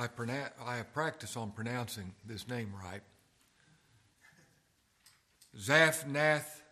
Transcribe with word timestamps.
I, 0.00 0.06
pronounce, 0.06 0.52
I 0.64 0.76
have 0.76 0.94
practiced 0.94 1.36
on 1.36 1.50
pronouncing 1.50 2.14
this 2.24 2.48
name 2.48 2.72
right. 2.82 3.02
Zaphnath 5.54 6.62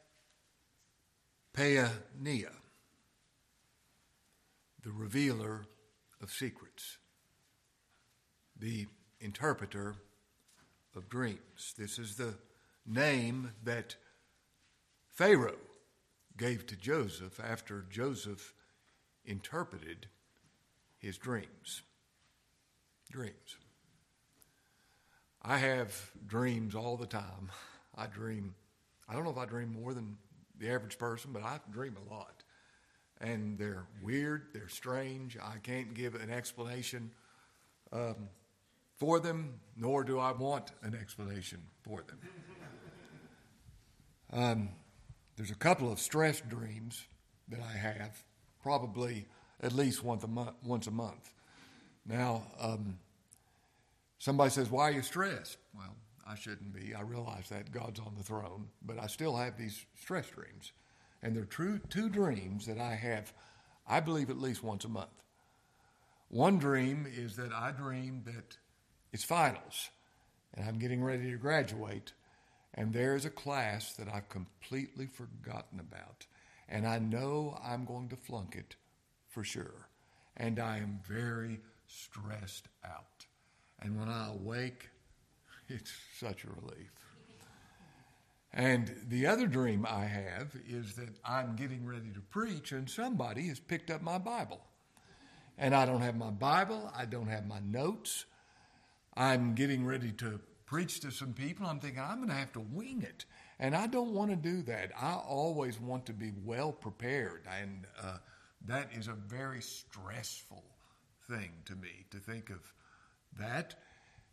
Paaneah, 1.54 2.54
the 4.83 4.92
revealer 4.92 5.67
of 6.22 6.30
secrets, 6.30 6.96
the 8.58 8.87
interpreter 9.21 9.97
of 10.97 11.10
dreams. 11.10 11.74
This 11.76 11.99
is 11.99 12.17
the 12.17 12.35
name 12.87 13.53
that 13.63 13.97
Pharaoh 15.06 15.58
gave 16.38 16.66
to 16.69 16.77
Joseph 16.77 17.38
after 17.45 17.84
Joseph 17.91 18.55
interpreted 19.27 20.06
his 20.97 21.19
dreams. 21.19 21.83
Dreams. 23.11 23.57
I 25.43 25.59
have 25.59 26.11
dreams 26.27 26.75
all 26.75 26.97
the 26.97 27.07
time. 27.07 27.51
I 27.97 28.07
dream, 28.07 28.55
I 29.09 29.15
don't 29.15 29.25
know 29.25 29.30
if 29.30 29.39
I 29.39 29.47
dream 29.47 29.73
more 29.73 29.93
than 29.95 30.16
the 30.59 30.71
average 30.71 30.99
person, 30.99 31.30
but 31.33 31.43
I 31.43 31.59
dream 31.71 31.97
a 32.07 32.15
lot. 32.15 32.43
And 33.21 33.59
they're 33.59 33.87
weird, 34.02 34.49
they're 34.52 34.69
strange. 34.69 35.37
I 35.37 35.57
can't 35.63 35.95
give 35.95 36.15
an 36.15 36.30
explanation 36.30 37.11
um, 37.93 38.29
for 38.97 39.19
them, 39.19 39.55
nor 39.77 40.05
do 40.05 40.19
I 40.19 40.30
want 40.33 40.71
an 40.83 40.95
explanation 40.95 41.61
for 41.83 42.02
them. 42.02 42.19
Um, 44.30 44.69
there's 45.37 45.51
a 45.51 45.55
couple 45.55 45.91
of 45.91 45.99
stress 46.01 46.43
dreams 46.43 47.07
that 47.49 47.61
I 47.61 47.77
have, 47.77 48.23
probably 48.63 49.25
at 49.63 49.73
least 49.73 50.05
once 50.05 50.23
a 50.23 50.29
month. 50.29 50.57
Once 50.63 50.87
a 50.87 50.91
month. 50.91 51.32
Now, 52.04 52.43
um, 52.60 52.99
somebody 54.19 54.51
says, 54.51 54.71
"Why 54.71 54.88
are 54.88 54.93
you 54.93 55.02
stressed?" 55.02 55.59
Well, 55.74 55.97
I 56.27 56.35
shouldn't 56.35 56.74
be. 56.74 56.95
I 56.95 57.01
realize 57.01 57.49
that 57.49 57.73
God's 57.73 58.01
on 58.01 58.15
the 58.16 58.23
throne, 58.23 58.69
but 58.83 58.99
I 58.99 59.07
still 59.07 59.37
have 59.37 59.57
these 59.57 59.87
stress 60.01 60.29
dreams, 60.29 60.73
and 61.23 61.35
they're 61.35 61.45
true 61.45 61.79
two 61.79 62.09
dreams 62.09 62.66
that 62.66 62.79
I 62.79 62.95
have. 62.95 63.33
I 63.87 64.00
believe 64.00 64.28
at 64.28 64.38
least 64.38 64.62
once 64.62 64.84
a 64.84 64.88
month. 64.88 65.22
One 66.28 66.58
dream 66.58 67.06
is 67.10 67.36
that 67.36 67.52
I 67.52 67.72
dream 67.72 68.22
that 68.27 68.58
it's 69.12 69.25
finals, 69.25 69.88
and 70.53 70.69
I'm 70.69 70.78
getting 70.78 71.03
ready 71.03 71.30
to 71.30 71.38
graduate, 71.38 72.12
and 72.75 72.92
there's 72.92 73.25
a 73.25 73.30
class 73.30 73.94
that 73.94 74.08
I've 74.12 74.28
completely 74.28 75.06
forgotten 75.06 75.80
about, 75.80 76.27
and 76.69 76.86
I 76.86 76.98
know 76.98 77.58
I'm 77.64 77.86
going 77.86 78.10
to 78.10 78.16
flunk 78.16 78.55
it 78.55 78.77
for 79.27 79.42
sure, 79.42 79.88
and 80.36 80.58
I 80.58 80.77
am 80.77 81.00
very 81.08 81.60
stressed 81.86 82.69
out. 82.84 83.17
And 83.80 83.98
when 83.98 84.08
I 84.08 84.28
awake, 84.30 84.88
it's 85.68 85.92
such 86.18 86.44
a 86.44 86.48
relief. 86.48 86.90
And 88.52 88.94
the 89.08 89.26
other 89.26 89.46
dream 89.46 89.86
I 89.88 90.04
have 90.04 90.56
is 90.68 90.94
that 90.94 91.10
I'm 91.24 91.54
getting 91.54 91.86
ready 91.86 92.10
to 92.14 92.20
preach, 92.20 92.72
and 92.72 92.88
somebody 92.88 93.46
has 93.48 93.60
picked 93.60 93.90
up 93.90 94.02
my 94.02 94.18
Bible. 94.18 94.60
And 95.58 95.74
I 95.74 95.86
don't 95.86 96.00
have 96.00 96.16
my 96.16 96.30
Bible, 96.30 96.90
I 96.96 97.04
don't 97.04 97.28
have 97.28 97.46
my 97.46 97.60
notes. 97.60 98.24
I'm 99.16 99.54
getting 99.54 99.84
ready 99.84 100.12
to 100.12 100.40
preach 100.64 101.00
to 101.00 101.10
some 101.10 101.32
people. 101.32 101.66
I'm 101.66 101.80
thinking, 101.80 102.00
I'm 102.00 102.18
going 102.18 102.28
to 102.28 102.34
have 102.34 102.52
to 102.52 102.60
wing 102.60 103.02
it. 103.02 103.24
And 103.58 103.74
I 103.74 103.88
don't 103.88 104.12
want 104.12 104.30
to 104.30 104.36
do 104.36 104.62
that. 104.62 104.92
I 105.00 105.14
always 105.14 105.80
want 105.80 106.06
to 106.06 106.12
be 106.12 106.32
well 106.44 106.70
prepared. 106.70 107.42
And 107.60 107.86
uh, 108.00 108.18
that 108.66 108.90
is 108.96 109.08
a 109.08 109.14
very 109.14 109.60
stressful 109.60 110.62
thing 111.28 111.50
to 111.64 111.74
me 111.74 112.06
to 112.10 112.18
think 112.18 112.50
of 112.50 112.60
that. 113.38 113.74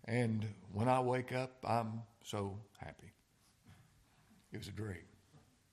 And 0.06 0.48
when 0.72 0.88
I 0.88 1.00
wake 1.00 1.34
up, 1.34 1.58
I'm 1.68 2.02
so 2.24 2.60
happy. 2.78 3.12
It 4.52 4.58
was 4.58 4.68
a 4.68 4.72
dream. 4.72 5.04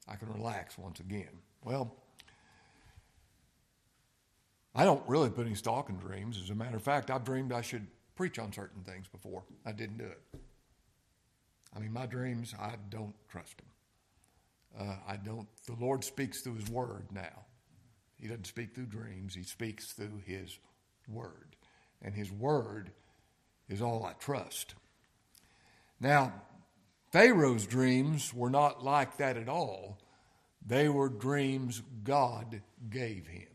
I 0.09 0.17
can 0.17 0.33
relax 0.33 0.79
once 0.79 1.01
again. 1.01 1.39
Well, 1.65 1.95
I 4.75 4.85
don't 4.85 5.07
really 5.07 5.31
put 5.31 5.47
any 5.47 5.55
stock 5.55 5.91
in 5.91 5.97
dreams. 5.99 6.41
As 6.43 6.51
a 6.51 6.55
matter 6.55 6.77
of 6.77 6.83
fact, 6.83 7.11
I've 7.11 7.25
dreamed 7.25 7.53
I 7.53 7.61
should 7.61 7.87
preach 8.17 8.39
on 8.39 8.53
certain 8.53 8.83
things 8.83 9.07
before. 9.07 9.45
I 9.67 9.73
didn't 9.73 9.99
do 9.99 10.05
it. 10.05 10.21
I 11.75 11.79
mean, 11.79 11.93
my 11.93 12.07
dreams, 12.07 12.55
I 12.59 12.75
don't 12.91 13.15
trust 13.29 13.59
them. 13.59 13.67
Uh, 14.79 14.97
I 15.07 15.17
don't. 15.17 15.49
The 15.67 15.77
Lord 15.79 16.03
speaks 16.05 16.41
through 16.41 16.55
His 16.55 16.71
Word 16.71 17.07
now. 17.13 17.47
He 18.19 18.29
doesn't 18.29 18.47
speak 18.47 18.75
through 18.75 18.87
dreams. 18.87 19.35
He 19.35 19.43
speaks 19.43 19.93
through 19.93 20.23
His 20.25 20.59
Word, 21.09 21.57
and 22.01 22.15
His 22.15 22.31
Word 22.31 22.93
is 23.69 23.83
all 23.83 24.05
I 24.05 24.13
trust. 24.15 24.75
Now, 26.01 26.33
Pharaoh's 27.13 27.67
dreams 27.67 28.33
were 28.33 28.51
not 28.51 28.83
like 28.83 29.19
that 29.19 29.37
at 29.37 29.49
all. 29.49 29.99
They 30.67 30.89
were 30.89 31.09
dreams 31.09 31.83
God 32.05 32.63
gave 32.89 33.27
him. 33.27 33.49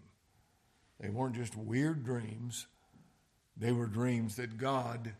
They 0.99 1.09
weren't 1.09 1.35
just 1.35 1.55
weird 1.55 2.03
dreams, 2.03 2.67
they 3.55 3.71
were 3.71 3.87
dreams 3.87 4.35
that 4.35 4.57
God 4.57 5.13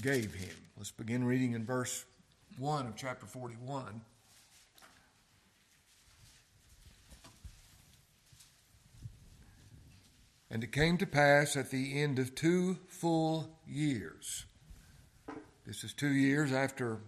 gave 0.00 0.34
him. 0.34 0.54
Let's 0.76 0.90
begin 0.90 1.24
reading 1.24 1.52
in 1.52 1.64
verse 1.64 2.04
1 2.58 2.86
of 2.86 2.96
chapter 2.96 3.26
41. 3.26 4.00
And 10.50 10.64
it 10.64 10.72
came 10.72 10.98
to 10.98 11.06
pass 11.06 11.56
at 11.56 11.70
the 11.70 12.00
end 12.02 12.18
of 12.18 12.34
two 12.34 12.78
full 12.88 13.60
years. 13.66 14.46
This 15.64 15.84
is 15.84 15.92
two 15.92 16.10
years 16.10 16.50
after 16.52 16.98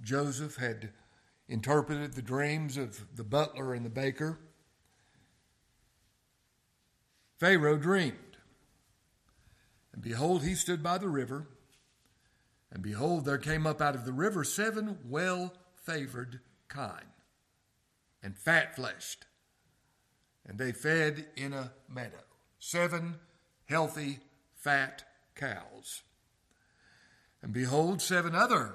Joseph 0.00 0.56
had 0.56 0.90
interpreted 1.48 2.12
the 2.12 2.22
dreams 2.22 2.76
of 2.76 3.04
the 3.16 3.24
butler 3.24 3.74
and 3.74 3.84
the 3.84 3.90
baker. 3.90 4.38
Pharaoh 7.38 7.76
dreamed. 7.76 8.36
And 9.92 10.00
behold, 10.00 10.44
he 10.44 10.54
stood 10.54 10.82
by 10.82 10.98
the 10.98 11.08
river. 11.08 11.48
And 12.70 12.82
behold, 12.82 13.24
there 13.24 13.36
came 13.36 13.66
up 13.66 13.80
out 13.82 13.96
of 13.96 14.04
the 14.04 14.12
river 14.12 14.44
seven 14.44 14.98
well 15.04 15.52
favored 15.74 16.40
kine, 16.68 17.12
and 18.22 18.38
fat 18.38 18.76
fleshed. 18.76 19.26
And 20.46 20.58
they 20.58 20.70
fed 20.72 21.26
in 21.36 21.52
a 21.52 21.72
meadow 21.88 22.31
seven 22.64 23.16
healthy, 23.64 24.20
fat 24.54 25.02
cows. 25.34 26.02
And 27.42 27.52
behold, 27.52 28.00
seven 28.00 28.36
other 28.36 28.74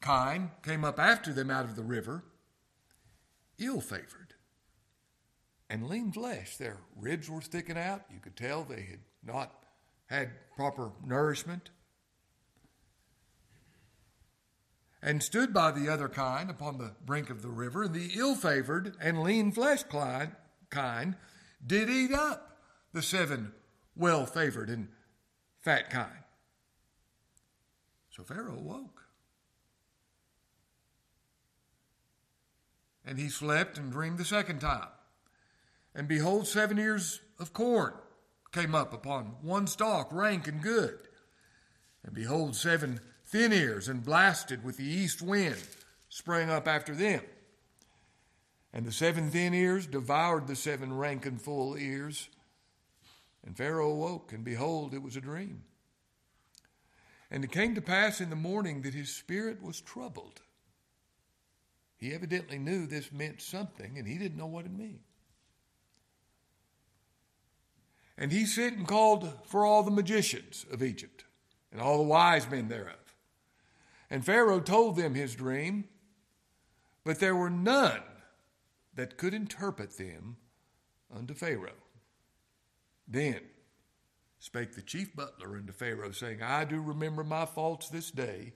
kine 0.00 0.52
came 0.62 0.86
up 0.86 0.98
after 0.98 1.34
them 1.34 1.50
out 1.50 1.66
of 1.66 1.76
the 1.76 1.82
river, 1.82 2.24
ill 3.58 3.82
favored 3.82 4.34
and 5.68 5.86
lean 5.86 6.10
flesh. 6.12 6.56
Their 6.56 6.78
ribs 6.98 7.28
were 7.28 7.42
sticking 7.42 7.76
out. 7.76 8.04
You 8.10 8.20
could 8.20 8.36
tell 8.36 8.64
they 8.64 8.86
had 8.90 9.00
not 9.22 9.52
had 10.06 10.30
proper 10.56 10.90
nourishment. 11.04 11.68
And 15.02 15.22
stood 15.22 15.52
by 15.52 15.72
the 15.72 15.90
other 15.90 16.08
kine 16.08 16.48
upon 16.48 16.78
the 16.78 16.94
brink 17.04 17.28
of 17.28 17.42
the 17.42 17.48
river, 17.48 17.82
and 17.82 17.94
the 17.94 18.12
ill 18.16 18.34
favored 18.34 18.96
and 18.98 19.22
lean 19.22 19.52
flesh 19.52 19.82
kine 20.70 21.16
did 21.66 21.90
eat 21.90 22.14
up 22.14 22.49
the 22.92 23.02
seven 23.02 23.52
well 23.96 24.26
favored 24.26 24.68
and 24.68 24.88
fat 25.58 25.90
kine. 25.90 26.24
So 28.10 28.22
Pharaoh 28.24 28.56
awoke. 28.58 29.04
And 33.04 33.18
he 33.18 33.28
slept 33.28 33.78
and 33.78 33.90
dreamed 33.90 34.18
the 34.18 34.24
second 34.24 34.60
time. 34.60 34.88
And 35.94 36.06
behold, 36.06 36.46
seven 36.46 36.78
ears 36.78 37.20
of 37.38 37.52
corn 37.52 37.94
came 38.52 38.74
up 38.74 38.92
upon 38.92 39.36
one 39.42 39.66
stalk, 39.66 40.12
rank 40.12 40.46
and 40.46 40.62
good. 40.62 40.98
And 42.04 42.14
behold, 42.14 42.56
seven 42.56 43.00
thin 43.24 43.52
ears 43.52 43.88
and 43.88 44.04
blasted 44.04 44.64
with 44.64 44.76
the 44.76 44.84
east 44.84 45.22
wind 45.22 45.62
sprang 46.08 46.50
up 46.50 46.66
after 46.68 46.94
them. 46.94 47.22
And 48.72 48.86
the 48.86 48.92
seven 48.92 49.30
thin 49.30 49.54
ears 49.54 49.86
devoured 49.86 50.46
the 50.46 50.56
seven 50.56 50.96
rank 50.96 51.26
and 51.26 51.40
full 51.40 51.76
ears 51.76 52.28
and 53.44 53.56
Pharaoh 53.56 53.90
awoke, 53.90 54.32
and 54.32 54.44
behold, 54.44 54.94
it 54.94 55.02
was 55.02 55.16
a 55.16 55.20
dream. 55.20 55.62
And 57.30 57.44
it 57.44 57.52
came 57.52 57.74
to 57.74 57.80
pass 57.80 58.20
in 58.20 58.30
the 58.30 58.36
morning 58.36 58.82
that 58.82 58.94
his 58.94 59.14
spirit 59.14 59.62
was 59.62 59.80
troubled. 59.80 60.40
He 61.96 62.12
evidently 62.12 62.58
knew 62.58 62.86
this 62.86 63.12
meant 63.12 63.40
something, 63.40 63.98
and 63.98 64.06
he 64.06 64.18
didn't 64.18 64.38
know 64.38 64.46
what 64.46 64.64
it 64.64 64.72
meant. 64.72 65.00
And 68.18 68.32
he 68.32 68.44
sent 68.44 68.76
and 68.76 68.86
called 68.86 69.32
for 69.46 69.64
all 69.64 69.82
the 69.82 69.90
magicians 69.90 70.66
of 70.70 70.82
Egypt 70.82 71.24
and 71.72 71.80
all 71.80 71.98
the 71.98 72.04
wise 72.04 72.50
men 72.50 72.68
thereof. 72.68 72.96
And 74.10 74.24
Pharaoh 74.24 74.60
told 74.60 74.96
them 74.96 75.14
his 75.14 75.34
dream, 75.34 75.84
but 77.04 77.20
there 77.20 77.36
were 77.36 77.50
none 77.50 78.02
that 78.94 79.16
could 79.16 79.32
interpret 79.32 79.96
them 79.96 80.36
unto 81.14 81.32
Pharaoh. 81.32 81.72
Then 83.10 83.40
spake 84.38 84.74
the 84.74 84.82
chief 84.82 85.14
butler 85.14 85.56
unto 85.56 85.72
Pharaoh, 85.72 86.12
saying, 86.12 86.42
I 86.42 86.64
do 86.64 86.80
remember 86.80 87.24
my 87.24 87.44
faults 87.44 87.88
this 87.88 88.10
day. 88.10 88.52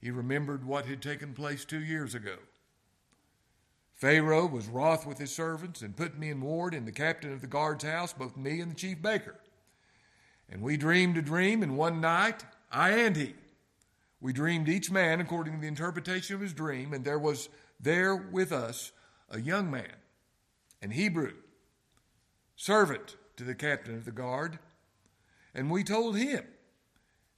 He 0.00 0.10
remembered 0.10 0.64
what 0.64 0.86
had 0.86 1.02
taken 1.02 1.34
place 1.34 1.64
two 1.64 1.82
years 1.82 2.14
ago. 2.14 2.36
Pharaoh 3.92 4.46
was 4.46 4.66
wroth 4.66 5.06
with 5.06 5.18
his 5.18 5.34
servants 5.34 5.82
and 5.82 5.96
put 5.96 6.18
me 6.18 6.30
in 6.30 6.40
ward 6.40 6.74
in 6.74 6.84
the 6.84 6.92
captain 6.92 7.32
of 7.32 7.40
the 7.40 7.46
guard's 7.46 7.84
house, 7.84 8.12
both 8.12 8.36
me 8.36 8.60
and 8.60 8.72
the 8.72 8.76
chief 8.76 9.00
baker. 9.00 9.36
And 10.48 10.62
we 10.62 10.76
dreamed 10.76 11.16
a 11.16 11.22
dream, 11.22 11.62
and 11.62 11.76
one 11.76 12.00
night, 12.00 12.44
I 12.70 12.90
and 12.90 13.16
he, 13.16 13.34
we 14.20 14.32
dreamed 14.32 14.68
each 14.68 14.90
man 14.90 15.20
according 15.20 15.54
to 15.54 15.60
the 15.60 15.66
interpretation 15.66 16.34
of 16.34 16.42
his 16.42 16.52
dream, 16.52 16.92
and 16.92 17.04
there 17.04 17.18
was 17.18 17.48
there 17.80 18.14
with 18.14 18.52
us 18.52 18.92
a 19.30 19.40
young 19.40 19.70
man, 19.70 19.96
an 20.82 20.90
Hebrew, 20.90 21.32
servant 22.54 23.16
to 23.36 23.44
the 23.44 23.54
captain 23.54 23.94
of 23.96 24.04
the 24.04 24.12
guard. 24.12 24.58
And 25.54 25.70
we 25.70 25.84
told 25.84 26.16
him, 26.16 26.44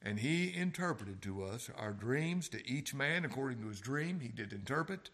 and 0.01 0.21
he 0.21 0.55
interpreted 0.55 1.21
to 1.23 1.43
us 1.43 1.71
our 1.77 1.93
dreams 1.93 2.49
to 2.51 2.67
each 2.69 2.95
man 2.95 3.25
according 3.25 3.61
to 3.61 3.69
his 3.69 3.81
dream. 3.81 4.21
He 4.21 4.29
did 4.29 4.53
interpret, 4.53 5.11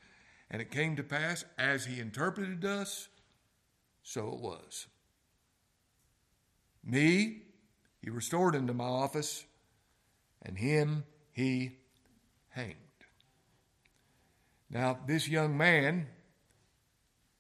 and 0.51 0.61
it 0.61 0.71
came 0.71 0.95
to 0.97 1.03
pass 1.03 1.45
as 1.59 1.87
he 1.87 2.01
interpreted 2.01 2.65
us, 2.65 3.09
so 4.03 4.29
it 4.29 4.41
was. 4.41 4.87
Me, 6.85 7.43
he 8.03 8.11
restored 8.11 8.55
into 8.55 8.75
my 8.75 8.85
office, 8.85 9.47
and 10.43 10.59
him 10.59 11.05
he 11.33 11.79
hanged. 12.51 12.77
Now, 14.69 14.99
this 15.07 15.29
young 15.29 15.57
man 15.57 16.09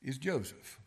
is 0.02 0.19
Joseph. 0.19 0.81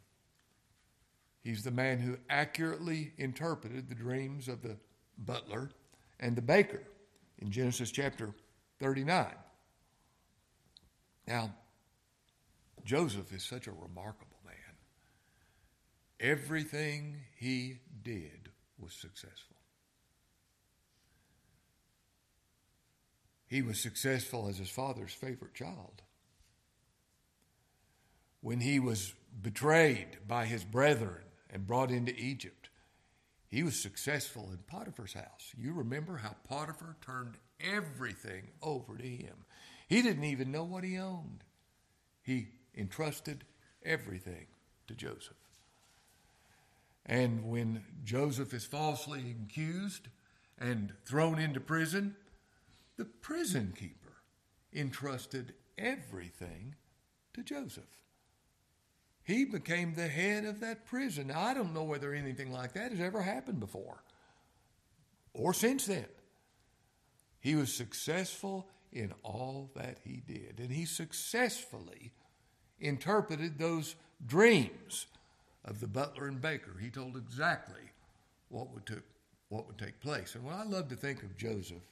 He's 1.48 1.64
the 1.64 1.72
man 1.72 2.00
who 2.00 2.18
accurately 2.30 3.14
interpreted 3.18 3.88
the 3.88 3.96
dreams 3.96 4.50
of 4.50 4.62
the 4.62 4.76
butler 5.18 5.70
and 6.20 6.36
the 6.36 6.42
baker 6.42 6.84
in 7.40 7.52
Genesis 7.52 7.90
chapter 7.90 8.34
39. 8.82 9.28
Now, 11.26 11.56
Joseph 12.84 13.32
is 13.32 13.46
such 13.46 13.66
a 13.66 13.72
remarkable 13.72 14.42
man. 14.44 14.76
Everything 16.20 17.16
he 17.38 17.78
did 18.04 18.50
was 18.78 18.92
successful. 18.92 19.56
He 23.46 23.62
was 23.62 23.82
successful 23.82 24.50
as 24.50 24.58
his 24.58 24.70
father's 24.70 25.14
favorite 25.14 25.54
child. 25.54 26.02
When 28.42 28.60
he 28.60 28.82
was 28.82 29.14
betrayed 29.42 30.18
by 30.28 30.46
his 30.46 30.66
brethren 30.66 31.22
and 31.58 31.66
brought 31.66 31.90
into 31.90 32.16
Egypt, 32.16 32.70
he 33.48 33.64
was 33.64 33.82
successful 33.82 34.52
in 34.52 34.60
Potiphar's 34.68 35.14
house. 35.14 35.54
You 35.58 35.74
remember 35.74 36.18
how 36.18 36.36
Potiphar 36.48 36.98
turned 37.02 37.40
everything 37.60 38.50
over 38.62 38.96
to 38.96 39.04
him. 39.04 39.34
He 39.88 40.04
didn't 40.04 40.26
even 40.26 40.52
know 40.52 40.66
what 40.66 40.84
he 40.84 41.00
owned. 41.00 41.44
He 42.22 42.50
entrusted 42.78 43.44
everything 43.84 44.46
to 44.86 44.94
Joseph. 44.94 45.34
And 47.08 47.50
when 47.50 47.84
Joseph 48.04 48.54
is 48.54 48.66
falsely 48.66 49.36
accused 49.50 50.10
and 50.60 50.94
thrown 51.06 51.40
into 51.40 51.60
prison, 51.60 52.18
the 52.98 53.06
prison 53.06 53.74
keeper 53.76 54.14
entrusted 54.72 55.56
everything 55.76 56.76
to 57.34 57.42
Joseph. 57.42 57.98
He 59.28 59.44
became 59.44 59.94
the 59.94 60.08
head 60.08 60.46
of 60.46 60.62
that 60.62 60.86
prison. 60.86 61.28
Now, 61.28 61.42
I 61.42 61.54
don't 61.54 61.74
know 61.74 61.84
whether 61.84 62.14
anything 62.14 62.50
like 62.50 62.72
that 62.74 62.92
has 62.92 63.02
ever 63.02 63.22
happened 63.22 63.60
before 63.60 64.02
or 65.34 65.54
since 65.54 65.86
then. 65.86 66.06
He 67.42 67.54
was 67.56 67.74
successful 67.74 68.70
in 68.94 69.14
all 69.24 69.70
that 69.76 69.98
he 70.06 70.24
did, 70.26 70.60
and 70.60 70.72
he 70.72 70.86
successfully 70.86 72.14
interpreted 72.80 73.60
those 73.60 73.96
dreams 74.26 75.08
of 75.66 75.82
the 75.82 75.88
butler 75.88 76.28
and 76.28 76.40
baker. 76.40 76.78
He 76.80 76.90
told 76.90 77.18
exactly 77.18 77.92
what 78.48 78.74
would, 78.74 78.86
took, 78.86 79.04
what 79.50 79.68
would 79.68 79.78
take 79.78 80.00
place. 80.00 80.36
And 80.36 80.46
what 80.46 80.56
I 80.56 80.64
love 80.64 80.88
to 80.88 80.96
think 80.96 81.22
of 81.22 81.36
Joseph 81.36 81.84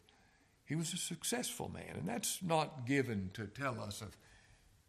he 0.66 0.76
was 0.76 0.94
a 0.94 0.98
successful 0.98 1.70
man, 1.70 1.96
and 1.96 2.08
that's 2.08 2.42
not 2.42 2.88
given 2.88 3.30
to 3.34 3.46
tell 3.46 3.80
us 3.80 4.02
of 4.02 4.18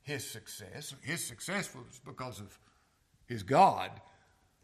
his 0.06 0.24
success. 0.24 0.94
His 1.02 1.22
success 1.22 1.74
was 1.74 2.00
because 2.04 2.38
of 2.38 2.58
his 3.26 3.42
God. 3.42 3.90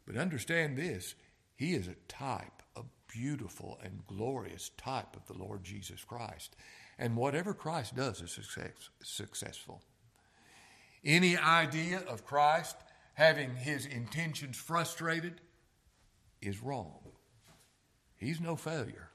But 0.06 0.16
understand 0.16 0.78
this 0.78 1.16
he 1.56 1.74
is 1.74 1.88
a 1.88 1.96
type, 2.08 2.62
a 2.76 2.82
beautiful 3.08 3.78
and 3.82 4.06
glorious 4.06 4.70
type 4.76 5.16
of 5.16 5.26
the 5.26 5.42
Lord 5.42 5.64
Jesus 5.64 6.04
Christ. 6.04 6.54
And 6.96 7.16
whatever 7.16 7.54
Christ 7.54 7.96
does 7.96 8.22
is 8.22 8.30
success, 8.30 8.90
successful. 9.02 9.82
Any 11.04 11.36
idea 11.36 12.04
of 12.08 12.24
Christ 12.24 12.76
having 13.14 13.56
his 13.56 13.84
intentions 13.84 14.56
frustrated 14.56 15.40
is 16.40 16.62
wrong. 16.62 17.00
He's 18.16 18.40
no 18.40 18.54
failure. 18.54 19.10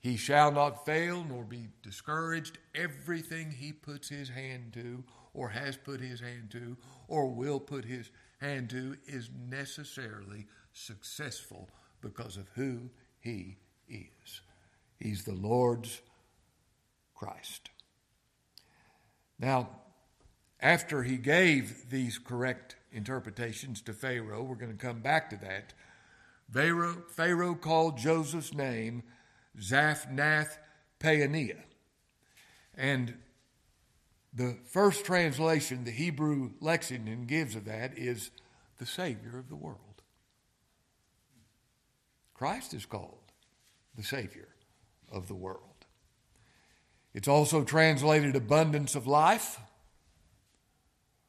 He 0.00 0.16
shall 0.16 0.50
not 0.50 0.84
fail 0.84 1.24
nor 1.28 1.44
be 1.44 1.68
discouraged. 1.82 2.58
Everything 2.74 3.52
he 3.52 3.72
puts 3.72 4.08
his 4.08 4.30
hand 4.30 4.72
to, 4.72 5.04
or 5.34 5.48
has 5.48 5.76
put 5.76 6.00
his 6.00 6.20
hand 6.20 6.50
to, 6.50 6.76
or 7.08 7.28
will 7.28 7.60
put 7.60 7.84
his 7.84 8.10
hand 8.40 8.70
to, 8.70 8.96
is 9.06 9.30
necessarily 9.48 10.46
successful 10.72 11.68
because 12.00 12.36
of 12.36 12.48
who 12.54 12.90
he 13.20 13.56
is. 13.88 14.40
He's 14.98 15.24
the 15.24 15.34
Lord's 15.34 16.00
Christ. 17.14 17.70
Now, 19.38 19.68
after 20.60 21.02
he 21.02 21.16
gave 21.16 21.90
these 21.90 22.18
correct 22.18 22.76
interpretations 22.92 23.80
to 23.82 23.92
Pharaoh, 23.92 24.42
we're 24.42 24.56
going 24.56 24.76
to 24.76 24.86
come 24.86 25.00
back 25.00 25.30
to 25.30 25.36
that. 25.36 25.72
Pharaoh, 26.52 27.02
Pharaoh 27.08 27.54
called 27.54 27.96
Joseph's 27.96 28.52
name 28.52 29.02
Zaphnath 29.58 30.58
Paaneah. 30.98 31.64
And 32.74 33.14
the 34.32 34.56
first 34.64 35.04
translation 35.04 35.84
the 35.84 35.90
Hebrew 35.90 36.52
lexicon 36.60 37.26
gives 37.26 37.56
of 37.56 37.64
that 37.64 37.98
is 37.98 38.30
the 38.78 38.86
Savior 38.86 39.38
of 39.38 39.48
the 39.48 39.56
world. 39.56 40.02
Christ 42.34 42.72
is 42.72 42.86
called 42.86 43.32
the 43.96 44.02
Savior 44.02 44.48
of 45.12 45.28
the 45.28 45.34
world. 45.34 45.84
It's 47.12 47.28
also 47.28 47.64
translated 47.64 48.36
abundance 48.36 48.94
of 48.94 49.06
life, 49.06 49.58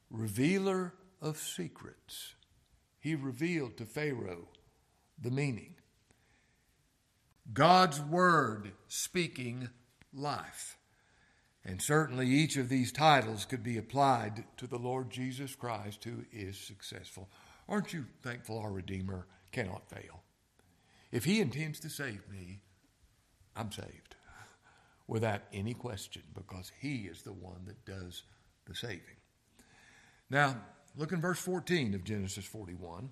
revealer 0.10 0.94
of 1.22 1.38
secrets. 1.38 2.36
He 3.00 3.16
revealed 3.16 3.78
to 3.78 3.86
Pharaoh 3.86 4.48
the 5.20 5.32
meaning. 5.32 5.76
God's 7.52 8.00
Word 8.00 8.72
speaking 8.88 9.70
life. 10.14 10.78
And 11.64 11.82
certainly 11.82 12.28
each 12.28 12.58
of 12.58 12.70
these 12.70 12.92
titles 12.92 13.46
could 13.46 13.64
be 13.64 13.78
applied 13.78 14.44
to 14.58 14.68
the 14.68 14.80
Lord 14.80 15.12
Jesus 15.12 15.56
Christ, 15.56 16.04
who 16.04 16.26
is 16.32 16.58
successful. 16.58 17.30
Aren't 17.70 17.94
you 17.94 18.06
thankful 18.24 18.58
our 18.58 18.72
Redeemer 18.72 19.28
cannot 19.52 19.90
fail? 19.90 20.24
If 21.12 21.26
He 21.26 21.40
intends 21.40 21.80
to 21.82 21.90
save 21.90 22.28
me, 22.30 22.62
I'm 23.56 23.72
saved 23.72 24.16
without 25.08 25.42
any 25.54 25.74
question 25.74 26.24
because 26.34 26.72
He 26.80 27.02
is 27.02 27.22
the 27.22 27.34
one 27.34 27.66
that 27.66 27.86
does 27.86 28.24
the 28.66 28.74
saving. 28.74 29.18
Now, 30.30 30.58
look 30.98 31.12
in 31.12 31.22
verse 31.22 31.40
14 31.40 31.94
of 31.94 32.04
Genesis 32.04 32.46
41. 32.46 33.10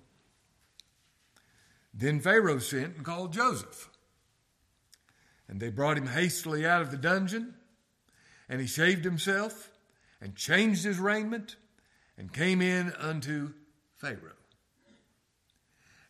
Then 1.94 2.20
Pharaoh 2.20 2.58
sent 2.58 2.96
and 2.96 3.04
called 3.04 3.32
Joseph 3.32 3.90
and 5.50 5.58
they 5.58 5.68
brought 5.68 5.98
him 5.98 6.06
hastily 6.06 6.64
out 6.64 6.80
of 6.80 6.92
the 6.92 6.96
dungeon, 6.96 7.54
and 8.50 8.60
he 8.60 8.66
shaved 8.66 9.04
himself, 9.04 9.70
and 10.20 10.34
changed 10.34 10.84
his 10.84 10.98
raiment, 10.98 11.54
and 12.18 12.32
came 12.32 12.60
in 12.60 12.92
unto 12.98 13.52
Pharaoh. 13.96 14.32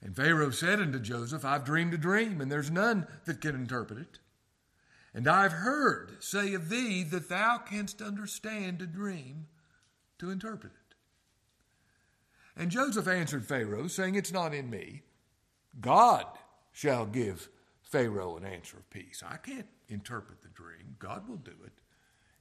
And 0.02 0.16
Pharaoh 0.16 0.50
said 0.50 0.80
unto 0.80 0.98
Joseph, 0.98 1.44
I've 1.44 1.66
dreamed 1.66 1.92
a 1.92 1.98
dream, 1.98 2.40
and 2.40 2.50
there's 2.50 2.70
none 2.70 3.06
that 3.26 3.42
can 3.42 3.54
interpret 3.54 3.98
it. 3.98 4.18
And 5.12 5.28
I've 5.28 5.52
heard 5.52 6.22
say 6.24 6.54
of 6.54 6.70
thee 6.70 7.02
that 7.04 7.28
thou 7.28 7.58
canst 7.58 8.00
understand 8.00 8.80
a 8.80 8.86
dream 8.86 9.46
to 10.18 10.30
interpret 10.30 10.72
it. 10.72 10.94
And 12.56 12.70
Joseph 12.70 13.06
answered 13.06 13.44
Pharaoh, 13.44 13.86
saying, 13.86 14.14
It's 14.14 14.32
not 14.32 14.54
in 14.54 14.70
me. 14.70 15.02
God 15.78 16.24
shall 16.72 17.04
give 17.04 17.50
Pharaoh 17.82 18.38
an 18.38 18.46
answer 18.46 18.78
of 18.78 18.88
peace. 18.88 19.22
I 19.28 19.36
can't 19.36 19.68
interpret 19.88 20.40
the 20.40 20.48
dream. 20.48 20.96
God 20.98 21.28
will 21.28 21.36
do 21.36 21.54
it. 21.66 21.72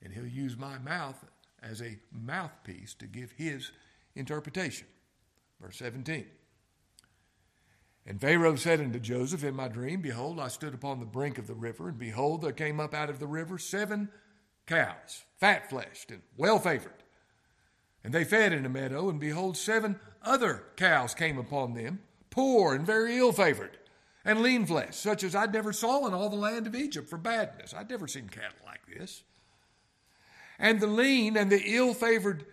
And 0.03 0.13
he'll 0.13 0.27
use 0.27 0.57
my 0.57 0.77
mouth 0.79 1.25
as 1.61 1.81
a 1.81 1.99
mouthpiece 2.11 2.93
to 2.95 3.05
give 3.05 3.31
his 3.31 3.71
interpretation. 4.15 4.87
Verse 5.61 5.77
17. 5.77 6.25
And 8.05 8.19
Pharaoh 8.19 8.55
said 8.55 8.79
unto 8.79 8.99
Joseph 8.99 9.43
in 9.43 9.55
my 9.55 9.67
dream, 9.67 10.01
Behold, 10.01 10.39
I 10.39 10.47
stood 10.47 10.73
upon 10.73 10.99
the 10.99 11.05
brink 11.05 11.37
of 11.37 11.47
the 11.47 11.53
river, 11.53 11.89
and 11.89 11.99
behold, 11.99 12.41
there 12.41 12.51
came 12.51 12.79
up 12.79 12.93
out 12.93 13.09
of 13.09 13.19
the 13.19 13.27
river 13.27 13.59
seven 13.59 14.09
cows, 14.65 15.25
fat 15.37 15.69
fleshed 15.69 16.09
and 16.09 16.21
well 16.37 16.59
favored. 16.59 17.03
And 18.03 18.13
they 18.13 18.23
fed 18.23 18.53
in 18.53 18.65
a 18.65 18.69
meadow, 18.69 19.09
and 19.09 19.19
behold, 19.19 19.57
seven 19.57 19.99
other 20.23 20.63
cows 20.75 21.13
came 21.13 21.37
upon 21.37 21.73
them, 21.73 21.99
poor 22.29 22.73
and 22.73 22.85
very 22.85 23.17
ill 23.17 23.33
favored, 23.33 23.77
and 24.23 24.41
lean 24.41 24.65
flesh, 24.65 24.95
such 24.95 25.23
as 25.23 25.35
I'd 25.35 25.53
never 25.53 25.73
saw 25.73 26.07
in 26.07 26.13
all 26.13 26.29
the 26.29 26.35
land 26.35 26.65
of 26.65 26.75
Egypt 26.75 27.09
for 27.09 27.17
badness. 27.17 27.73
I'd 27.73 27.89
never 27.89 28.07
seen 28.07 28.29
cattle 28.29 28.65
like 28.65 28.81
this. 28.87 29.23
And 30.59 30.79
the 30.79 30.87
lean 30.87 31.37
and 31.37 31.49
the 31.49 31.63
ill 31.65 31.93
favored 31.93 32.45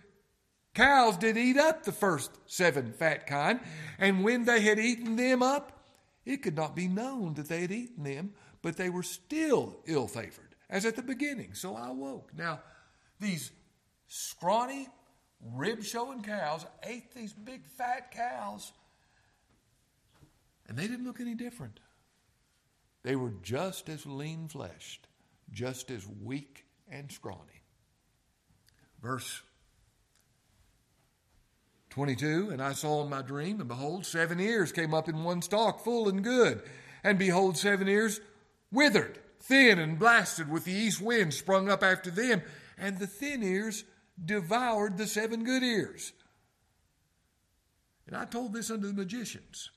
cows 0.73 1.17
did 1.17 1.37
eat 1.37 1.57
up 1.57 1.83
the 1.83 1.91
first 1.91 2.31
seven 2.45 2.93
fat 2.93 3.27
kine, 3.27 3.59
and 3.99 4.23
when 4.23 4.45
they 4.45 4.61
had 4.61 4.79
eaten 4.79 5.17
them 5.17 5.43
up, 5.43 5.83
it 6.25 6.41
could 6.41 6.55
not 6.55 6.75
be 6.75 6.87
known 6.87 7.33
that 7.33 7.49
they 7.49 7.61
had 7.61 7.71
eaten 7.71 8.03
them, 8.03 8.33
but 8.61 8.77
they 8.77 8.89
were 8.89 9.03
still 9.03 9.79
ill 9.85 10.07
favored, 10.07 10.55
as 10.69 10.85
at 10.85 10.95
the 10.95 11.01
beginning. 11.01 11.53
So 11.53 11.75
I 11.75 11.89
awoke. 11.89 12.31
Now, 12.35 12.61
these 13.19 13.51
scrawny, 14.07 14.87
rib 15.41 15.83
showing 15.83 16.21
cows 16.21 16.65
ate 16.83 17.13
these 17.13 17.33
big 17.33 17.65
fat 17.65 18.11
cows, 18.11 18.71
and 20.67 20.77
they 20.77 20.87
didn't 20.87 21.05
look 21.05 21.19
any 21.19 21.35
different. 21.35 21.79
They 23.03 23.15
were 23.15 23.33
just 23.41 23.89
as 23.89 24.05
lean 24.05 24.47
fleshed, 24.47 25.07
just 25.51 25.91
as 25.91 26.05
weak 26.21 26.65
and 26.89 27.11
scrawny. 27.11 27.56
Verse 29.07 29.41
22 31.91 32.49
And 32.51 32.61
I 32.61 32.73
saw 32.73 33.03
in 33.03 33.09
my 33.09 33.21
dream, 33.21 33.61
and 33.61 33.69
behold, 33.69 34.05
seven 34.05 34.37
ears 34.37 34.73
came 34.73 34.93
up 34.93 35.07
in 35.07 35.23
one 35.23 35.41
stalk, 35.41 35.81
full 35.81 36.09
and 36.09 36.21
good. 36.21 36.61
And 37.05 37.17
behold, 37.17 37.57
seven 37.57 37.87
ears 37.87 38.19
withered, 38.69 39.17
thin 39.39 39.79
and 39.79 39.97
blasted, 39.97 40.51
with 40.51 40.65
the 40.65 40.73
east 40.73 40.99
wind 40.99 41.33
sprung 41.33 41.69
up 41.69 41.83
after 41.83 42.11
them. 42.11 42.41
And 42.77 42.99
the 42.99 43.07
thin 43.07 43.43
ears 43.43 43.85
devoured 44.23 44.97
the 44.97 45.07
seven 45.07 45.45
good 45.45 45.63
ears. 45.63 46.11
And 48.07 48.15
I 48.17 48.25
told 48.25 48.51
this 48.51 48.69
unto 48.69 48.87
the 48.87 48.93
magicians, 48.93 49.71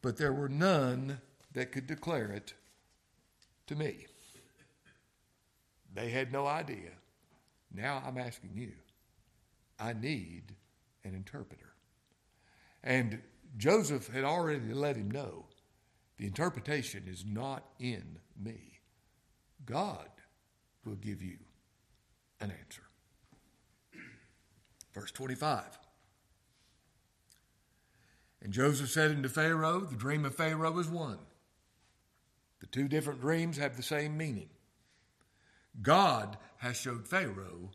but 0.00 0.16
there 0.16 0.32
were 0.32 0.48
none 0.48 1.20
that 1.52 1.72
could 1.72 1.86
declare 1.86 2.30
it 2.30 2.54
to 3.66 3.76
me. 3.76 4.06
They 5.92 6.08
had 6.08 6.32
no 6.32 6.46
idea. 6.46 6.92
Now 7.72 8.02
I'm 8.06 8.18
asking 8.18 8.50
you. 8.54 8.72
I 9.78 9.92
need 9.92 10.54
an 11.04 11.14
interpreter. 11.14 11.74
And 12.82 13.20
Joseph 13.56 14.08
had 14.08 14.24
already 14.24 14.72
let 14.72 14.96
him 14.96 15.10
know 15.10 15.46
the 16.16 16.26
interpretation 16.26 17.04
is 17.06 17.24
not 17.26 17.64
in 17.78 18.18
me. 18.40 18.80
God 19.64 20.08
will 20.84 20.96
give 20.96 21.22
you 21.22 21.38
an 22.40 22.50
answer. 22.50 22.82
Verse 24.92 25.12
25. 25.12 25.78
And 28.42 28.52
Joseph 28.52 28.90
said 28.90 29.10
unto 29.10 29.28
Pharaoh, 29.28 29.80
The 29.80 29.96
dream 29.96 30.24
of 30.24 30.34
Pharaoh 30.34 30.78
is 30.78 30.88
one. 30.88 31.18
The 32.60 32.66
two 32.66 32.88
different 32.88 33.20
dreams 33.20 33.56
have 33.56 33.76
the 33.76 33.82
same 33.82 34.16
meaning. 34.16 34.48
God 35.82 36.36
has 36.58 36.76
showed 36.76 37.08
Pharaoh 37.08 37.70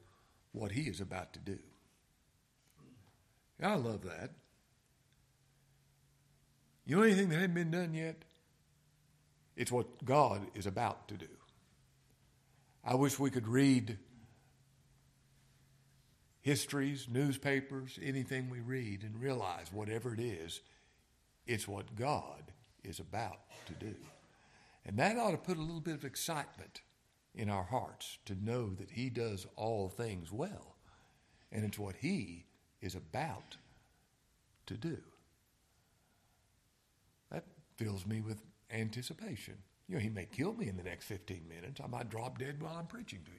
what 0.51 0.71
he 0.71 0.83
is 0.83 1.01
about 1.01 1.33
to 1.33 1.39
do. 1.39 1.59
I 3.61 3.75
love 3.75 4.03
that. 4.03 4.31
You 6.85 6.97
know 6.97 7.03
anything 7.03 7.29
that 7.29 7.35
hasn't 7.35 7.53
been 7.53 7.71
done 7.71 7.93
yet? 7.93 8.23
It's 9.55 9.71
what 9.71 10.03
God 10.03 10.47
is 10.53 10.65
about 10.65 11.07
to 11.07 11.15
do. 11.15 11.27
I 12.83 12.95
wish 12.95 13.17
we 13.17 13.29
could 13.29 13.47
read 13.47 13.97
histories, 16.41 17.07
newspapers, 17.09 17.97
anything 18.03 18.49
we 18.49 18.59
read, 18.59 19.03
and 19.03 19.21
realize 19.21 19.71
whatever 19.71 20.13
it 20.13 20.19
is, 20.19 20.59
it's 21.47 21.67
what 21.67 21.95
God 21.95 22.51
is 22.83 22.99
about 22.99 23.39
to 23.67 23.73
do. 23.73 23.95
And 24.85 24.97
that 24.97 25.17
ought 25.17 25.31
to 25.31 25.37
put 25.37 25.57
a 25.57 25.61
little 25.61 25.79
bit 25.79 25.93
of 25.93 26.03
excitement 26.03 26.81
in 27.35 27.49
our 27.49 27.63
hearts 27.63 28.17
to 28.25 28.35
know 28.35 28.73
that 28.75 28.91
He 28.91 29.09
does 29.09 29.47
all 29.55 29.89
things 29.89 30.31
well. 30.31 30.75
And 31.51 31.63
it's 31.63 31.79
what 31.79 31.95
He 31.97 32.45
is 32.81 32.95
about 32.95 33.57
to 34.67 34.75
do. 34.75 34.97
That 37.31 37.45
fills 37.75 38.05
me 38.05 38.21
with 38.21 38.41
anticipation. 38.71 39.55
You 39.87 39.95
know, 39.95 40.01
he 40.01 40.09
may 40.09 40.25
kill 40.25 40.53
me 40.53 40.69
in 40.69 40.77
the 40.77 40.83
next 40.83 41.05
15 41.05 41.41
minutes. 41.47 41.81
I 41.83 41.87
might 41.87 42.09
drop 42.09 42.39
dead 42.39 42.61
while 42.61 42.77
I'm 42.77 42.87
preaching 42.87 43.19
to 43.25 43.31
you. 43.31 43.37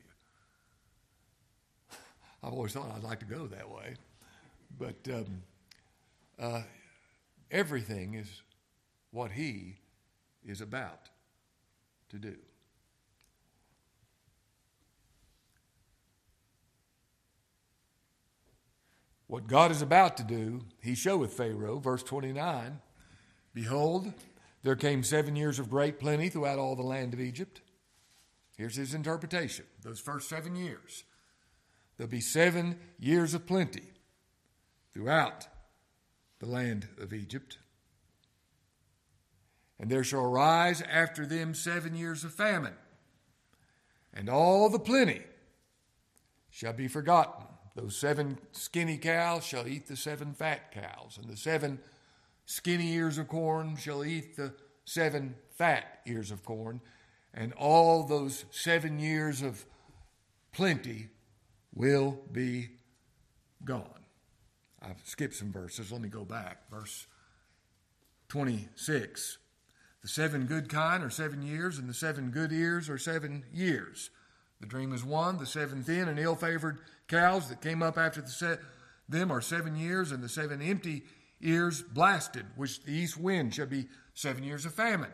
I've 2.43 2.53
always 2.53 2.73
thought 2.73 2.93
I'd 2.95 3.03
like 3.03 3.21
to 3.21 3.27
go 3.27 3.47
that 3.47 3.71
way. 3.71 3.95
But 4.79 4.97
um, 5.13 5.43
uh, 6.39 6.63
everything 7.51 8.15
is 8.15 8.43
what 9.11 9.31
he 9.31 9.77
is 10.45 10.61
about 10.61 11.09
to 12.11 12.19
do. 12.19 12.37
What 19.35 19.49
God 19.49 19.73
is 19.73 19.83
about 19.83 20.17
to 20.19 20.23
do, 20.23 20.61
he 20.81 20.95
showeth 20.95 21.33
Pharaoh, 21.33 21.81
verse 21.81 22.05
29 22.05 22.79
Behold, 23.53 24.13
there 24.63 24.77
came 24.77 25.03
seven 25.03 25.35
years 25.35 25.59
of 25.59 25.69
great 25.69 25.99
plenty 25.99 26.29
throughout 26.29 26.61
all 26.61 26.77
the 26.77 26.85
land 26.85 27.13
of 27.13 27.21
Egypt. 27.21 27.61
Here's 28.57 28.77
his 28.77 28.95
interpretation 28.95 29.65
those 29.83 29.99
first 29.99 30.29
seven 30.29 30.55
years. 30.55 31.03
There'll 31.97 32.09
be 32.09 32.21
seven 32.21 32.79
years 32.97 33.35
of 33.35 33.45
plenty 33.45 33.83
throughout 34.93 35.49
the 36.39 36.47
land 36.47 36.87
of 37.01 37.13
Egypt. 37.13 37.59
And 39.81 39.91
there 39.91 40.05
shall 40.05 40.23
arise 40.23 40.81
after 40.81 41.27
them 41.27 41.55
seven 41.55 41.97
years 41.97 42.23
of 42.23 42.33
famine, 42.33 42.77
and 44.13 44.29
all 44.29 44.69
the 44.69 44.79
plenty 44.79 45.23
shall 46.51 46.73
be 46.73 46.87
forgotten 46.87 47.47
those 47.75 47.97
seven 47.97 48.39
skinny 48.53 48.97
cows 48.99 49.45
shall 49.45 49.67
eat 49.67 49.87
the 49.89 49.97
seven 49.97 50.33
fat 50.33 50.73
cows, 50.73 51.19
and 51.21 51.31
the 51.31 51.37
seven 51.37 51.81
skinny 52.47 52.93
ears 52.93 53.19
of 53.19 53.29
corn 53.29 53.77
shall 53.77 54.05
eat 54.05 54.37
the 54.37 54.53
seven 54.85 55.35
fat 55.57 56.01
ears 56.07 56.31
of 56.31 56.45
corn, 56.45 56.81
and 57.33 57.53
all 57.55 58.05
those 58.05 58.45
seven 58.51 58.99
years 58.99 59.43
of 59.43 59.65
plenty 60.53 61.09
will 61.75 62.19
be 62.31 62.69
gone. 63.65 64.05
I've 64.81 65.01
skipped 65.05 65.35
some 65.35 65.51
verses. 65.51 65.91
Let 65.91 66.01
me 66.01 66.09
go 66.09 66.25
back. 66.25 66.71
Verse 66.71 67.07
26. 68.29 69.39
The 70.03 70.09
seven 70.09 70.45
good 70.45 70.69
kine 70.69 71.03
are 71.03 71.11
seven 71.11 71.43
years, 71.43 71.79
and 71.79 71.89
the 71.89 71.95
seven 71.95 72.31
good 72.31 72.53
ears 72.53 72.91
are 72.91 72.99
seven 72.99 73.45
years. 73.53 74.11
The 74.61 74.67
dream 74.67 74.93
is 74.93 75.05
one. 75.05 75.39
The 75.39 75.47
seven 75.47 75.83
thin 75.83 76.09
and 76.09 76.19
ill 76.19 76.37
favored 76.37 76.79
cows 77.09 77.49
that 77.49 77.61
came 77.61 77.83
up 77.83 77.99
after 77.99 78.21
the 78.21 78.29
set, 78.29 78.61
them 79.09 79.31
are 79.31 79.41
seven 79.41 79.77
years, 79.77 80.13
and 80.13 80.23
the 80.23 80.29
seven 80.29 80.63
empty 80.63 81.05
ears 81.41 81.83
blasted, 81.83 82.47
which 82.57 82.83
the 82.85 82.93
east 82.93 83.19
wind 83.19 83.55
shall 83.55 83.67
be 83.67 83.87
seven 84.15 84.45
years 84.45 84.65
of 84.65 84.75
famine. 84.75 85.13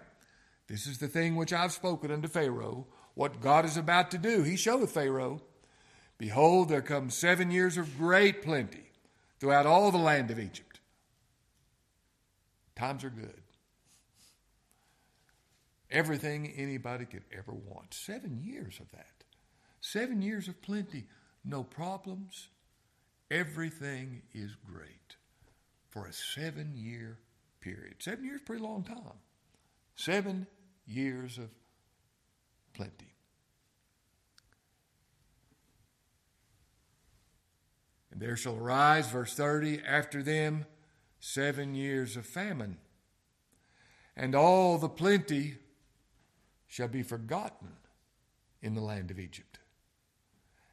This 0.69 0.87
is 0.87 0.99
the 0.99 1.09
thing 1.09 1.35
which 1.35 1.53
I've 1.53 1.73
spoken 1.73 2.11
unto 2.13 2.29
Pharaoh, 2.29 2.87
what 3.15 3.41
God 3.41 3.65
is 3.65 3.77
about 3.77 4.11
to 4.13 4.19
do. 4.19 4.43
He 4.43 4.57
showeth 4.57 4.93
Pharaoh, 4.93 5.43
Behold, 6.17 6.69
there 6.69 6.83
come 6.83 7.09
seven 7.09 7.51
years 7.51 7.77
of 7.79 7.97
great 7.97 8.43
plenty 8.43 8.91
throughout 9.39 9.67
all 9.67 9.91
the 9.91 9.99
land 9.99 10.31
of 10.31 10.39
Egypt. 10.39 10.81
Times 12.77 13.05
are 13.05 13.11
good. 13.11 13.41
Everything 15.91 16.53
anybody 16.57 17.07
could 17.07 17.25
ever 17.37 17.53
want. 17.53 17.95
Seven 17.95 18.39
years 18.43 18.79
of 18.81 18.91
that. 18.93 19.25
Seven 19.81 20.23
years 20.23 20.47
of 20.47 20.61
plenty 20.63 21.07
no 21.45 21.63
problems. 21.63 22.49
Everything 23.31 24.23
is 24.35 24.55
great 24.57 25.17
for 25.89 26.07
a 26.07 26.13
seven 26.13 26.73
year 26.75 27.19
period. 27.61 27.97
Seven 27.99 28.25
years, 28.25 28.41
pretty 28.45 28.63
long 28.63 28.83
time. 28.83 29.19
Seven 29.95 30.47
years 30.87 31.39
of 31.39 31.51
plenty. 32.75 33.15
And 38.11 38.21
there 38.21 38.37
shall 38.37 38.57
arise, 38.57 39.09
verse 39.09 39.35
30, 39.35 39.83
after 39.87 40.23
them 40.23 40.67
seven 41.21 41.75
years 41.75 42.17
of 42.17 42.27
famine, 42.27 42.79
and 44.17 44.35
all 44.35 44.79
the 44.79 44.89
plenty 44.89 45.57
shall 46.67 46.89
be 46.89 47.03
forgotten 47.03 47.69
in 48.63 48.75
the 48.75 48.81
land 48.81 49.11
of 49.11 49.21
Egypt 49.21 49.50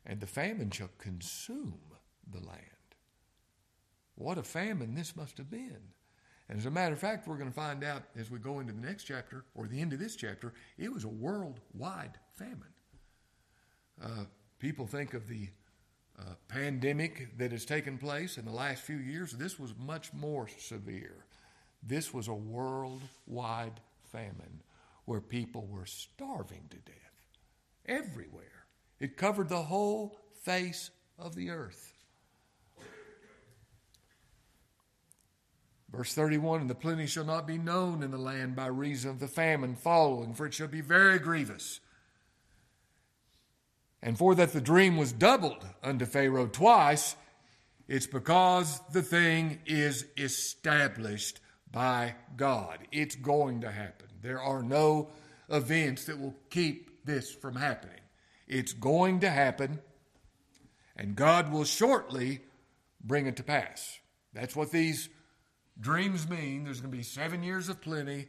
and 0.08 0.22
the 0.22 0.26
famine 0.26 0.72
shall 0.72 0.90
consume 0.98 1.80
the 2.32 2.40
land. 2.40 2.62
What 4.16 4.38
a 4.38 4.44
famine 4.44 4.96
this 4.96 5.16
must 5.16 5.38
have 5.38 5.52
been. 5.52 5.94
And 6.50 6.58
as 6.58 6.66
a 6.66 6.72
matter 6.72 6.94
of 6.94 7.00
fact, 7.00 7.28
we're 7.28 7.38
going 7.38 7.50
to 7.50 7.56
find 7.56 7.84
out 7.84 8.04
as 8.18 8.32
we 8.32 8.40
go 8.40 8.60
into 8.62 8.72
the 8.72 8.82
next 8.82 9.04
chapter 9.04 9.44
or 9.54 9.68
the 9.68 9.80
end 9.80 9.92
of 9.92 10.00
this 10.00 10.16
chapter, 10.16 10.54
it 10.78 10.92
was 10.92 11.04
a 11.04 11.10
worldwide 11.10 12.18
famine. 12.32 12.74
Uh, 14.02 14.24
people 14.60 14.88
think 14.88 15.14
of 15.14 15.28
the 15.28 15.50
uh, 16.18 16.34
pandemic 16.48 17.38
that 17.38 17.52
has 17.52 17.66
taken 17.66 17.98
place 17.98 18.38
in 18.38 18.46
the 18.46 18.52
last 18.52 18.84
few 18.84 18.98
years. 18.98 19.34
This 19.34 19.60
was 19.60 19.74
much 19.78 20.14
more 20.14 20.48
severe. 20.58 21.26
This 21.84 22.14
was 22.14 22.30
a 22.30 22.34
worldwide 22.34 23.82
famine 24.12 24.64
where 25.06 25.22
people 25.22 25.68
were 25.70 25.86
starving 25.86 26.64
to 26.70 26.78
death 26.78 26.96
everywhere. 27.86 28.57
It 29.00 29.18
covered 29.18 29.50
the 29.50 29.63
whole 29.63 30.18
face 30.44 30.89
of 31.20 31.36
the 31.36 31.50
earth. 31.50 31.94
Verse 35.92 36.13
31 36.13 36.62
And 36.62 36.70
the 36.70 36.75
plenty 36.75 37.08
shall 37.08 37.24
not 37.24 37.48
be 37.48 37.58
known 37.58 38.04
in 38.04 38.12
the 38.12 38.18
land 38.18 38.56
by 38.56 38.68
reason 38.68 39.12
of 39.12 39.20
the 39.20 39.27
famine 39.27 39.75
following, 39.75 40.34
for 40.34 40.46
it 40.46 40.54
shall 40.54 40.68
be 40.68 40.82
very 40.82 41.20
grievous. 41.20 41.80
And 44.01 44.18
for 44.18 44.36
that 44.36 44.54
the 44.54 44.62
dream 44.62 44.98
was 44.98 45.12
doubled 45.12 45.66
unto 45.84 46.06
Pharaoh 46.06 46.48
twice, 46.48 47.16
it's 47.88 48.08
because 48.08 48.80
the 48.92 49.01
thing 49.01 49.60
is 49.66 50.06
established 50.18 51.39
by 51.72 52.16
God. 52.36 52.80
It's 52.92 53.16
going 53.16 53.62
to 53.62 53.72
happen. 53.72 54.08
There 54.22 54.42
are 54.42 54.62
no 54.62 55.10
events 55.50 56.06
that 56.06 56.20
will 56.20 56.36
keep 56.50 57.06
this 57.06 57.34
from 57.34 57.56
happening. 57.56 58.00
It's 58.48 58.74
going 58.74 59.20
to 59.22 59.30
happen, 59.30 59.80
and 60.96 61.16
God 61.16 61.51
will 61.51 61.66
shortly 61.66 62.42
bring 63.04 63.27
it 63.27 63.36
to 63.38 63.44
pass. 63.44 64.00
That's 64.34 64.56
what 64.56 64.72
these 64.72 65.10
dreams 65.80 66.30
mean. 66.30 66.63
There's 66.63 66.80
going 66.80 66.92
to 66.92 66.98
be 66.98 67.04
seven 67.04 67.44
years 67.44 67.70
of 67.70 67.82
plenty, 67.82 68.27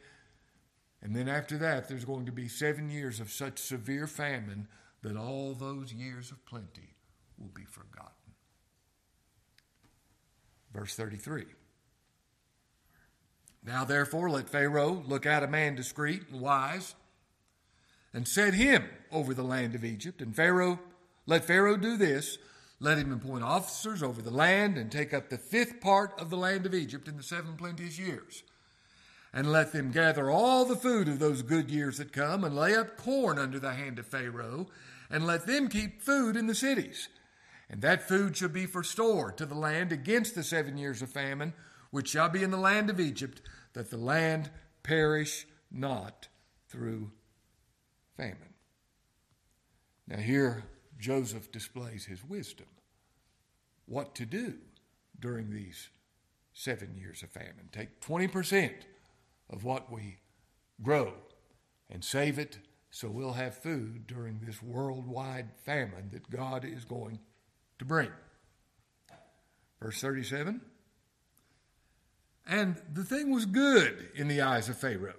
and 1.00 1.14
then 1.14 1.28
after 1.28 1.56
that, 1.58 1.88
there's 1.88 2.04
going 2.04 2.26
to 2.26 2.32
be 2.32 2.48
seven 2.48 2.90
years 2.90 3.20
of 3.20 3.30
such 3.30 3.58
severe 3.58 4.06
famine 4.06 4.68
that 5.02 5.16
all 5.16 5.54
those 5.54 5.92
years 5.92 6.30
of 6.30 6.44
plenty 6.44 6.96
will 7.38 7.50
be 7.54 7.64
forgotten. 7.64 8.12
Verse 10.72 10.94
33. 10.94 11.44
Now, 13.64 13.84
therefore, 13.84 14.30
let 14.30 14.48
Pharaoh 14.48 15.02
look 15.06 15.26
out 15.26 15.42
a 15.42 15.48
man 15.48 15.74
discreet 15.74 16.28
and 16.30 16.40
wise, 16.40 16.94
and 18.12 18.26
set 18.26 18.54
him 18.54 18.88
over 19.12 19.34
the 19.34 19.42
land 19.42 19.74
of 19.74 19.84
Egypt. 19.84 20.20
And 20.20 20.34
Pharaoh, 20.34 20.80
let 21.26 21.44
Pharaoh 21.44 21.76
do 21.76 21.96
this 21.96 22.38
let 22.80 22.98
him 22.98 23.12
appoint 23.12 23.42
officers 23.42 24.02
over 24.02 24.22
the 24.22 24.30
land 24.30 24.78
and 24.78 24.90
take 24.90 25.12
up 25.12 25.28
the 25.28 25.38
fifth 25.38 25.80
part 25.80 26.18
of 26.20 26.30
the 26.30 26.36
land 26.36 26.64
of 26.64 26.74
Egypt 26.74 27.08
in 27.08 27.16
the 27.16 27.22
seven 27.22 27.56
plenteous 27.56 27.98
years. 27.98 28.44
And 29.32 29.50
let 29.50 29.72
them 29.72 29.90
gather 29.90 30.30
all 30.30 30.64
the 30.64 30.76
food 30.76 31.08
of 31.08 31.18
those 31.18 31.42
good 31.42 31.70
years 31.70 31.98
that 31.98 32.12
come, 32.12 32.44
and 32.44 32.56
lay 32.56 32.74
up 32.74 32.96
corn 32.96 33.38
under 33.38 33.58
the 33.58 33.74
hand 33.74 33.98
of 33.98 34.06
Pharaoh, 34.06 34.68
and 35.10 35.26
let 35.26 35.46
them 35.46 35.68
keep 35.68 36.00
food 36.00 36.36
in 36.36 36.46
the 36.46 36.54
cities. 36.54 37.08
And 37.68 37.82
that 37.82 38.08
food 38.08 38.36
shall 38.36 38.48
be 38.48 38.64
for 38.64 38.82
store 38.82 39.32
to 39.32 39.44
the 39.44 39.54
land 39.54 39.92
against 39.92 40.34
the 40.34 40.42
seven 40.42 40.78
years 40.78 41.02
of 41.02 41.10
famine, 41.10 41.52
which 41.90 42.08
shall 42.08 42.28
be 42.28 42.42
in 42.42 42.50
the 42.50 42.56
land 42.56 42.88
of 42.88 43.00
Egypt, 43.00 43.42
that 43.74 43.90
the 43.90 43.98
land 43.98 44.50
perish 44.82 45.46
not 45.70 46.28
through 46.68 47.10
famine. 48.18 48.54
Now, 50.06 50.18
here 50.18 50.64
Joseph 50.98 51.52
displays 51.52 52.04
his 52.04 52.24
wisdom. 52.24 52.66
What 53.86 54.14
to 54.16 54.26
do 54.26 54.54
during 55.18 55.50
these 55.50 55.88
seven 56.52 56.96
years 56.96 57.22
of 57.22 57.30
famine. 57.30 57.68
Take 57.72 58.00
20% 58.00 58.72
of 59.48 59.64
what 59.64 59.92
we 59.92 60.18
grow 60.82 61.14
and 61.88 62.04
save 62.04 62.38
it 62.38 62.58
so 62.90 63.08
we'll 63.08 63.32
have 63.32 63.54
food 63.54 64.06
during 64.06 64.40
this 64.44 64.62
worldwide 64.62 65.50
famine 65.64 66.10
that 66.12 66.28
God 66.30 66.64
is 66.64 66.84
going 66.84 67.20
to 67.78 67.84
bring. 67.84 68.10
Verse 69.80 70.00
37 70.00 70.60
And 72.46 72.80
the 72.92 73.04
thing 73.04 73.30
was 73.30 73.46
good 73.46 74.08
in 74.14 74.26
the 74.26 74.40
eyes 74.40 74.68
of 74.68 74.78
Pharaoh 74.78 75.14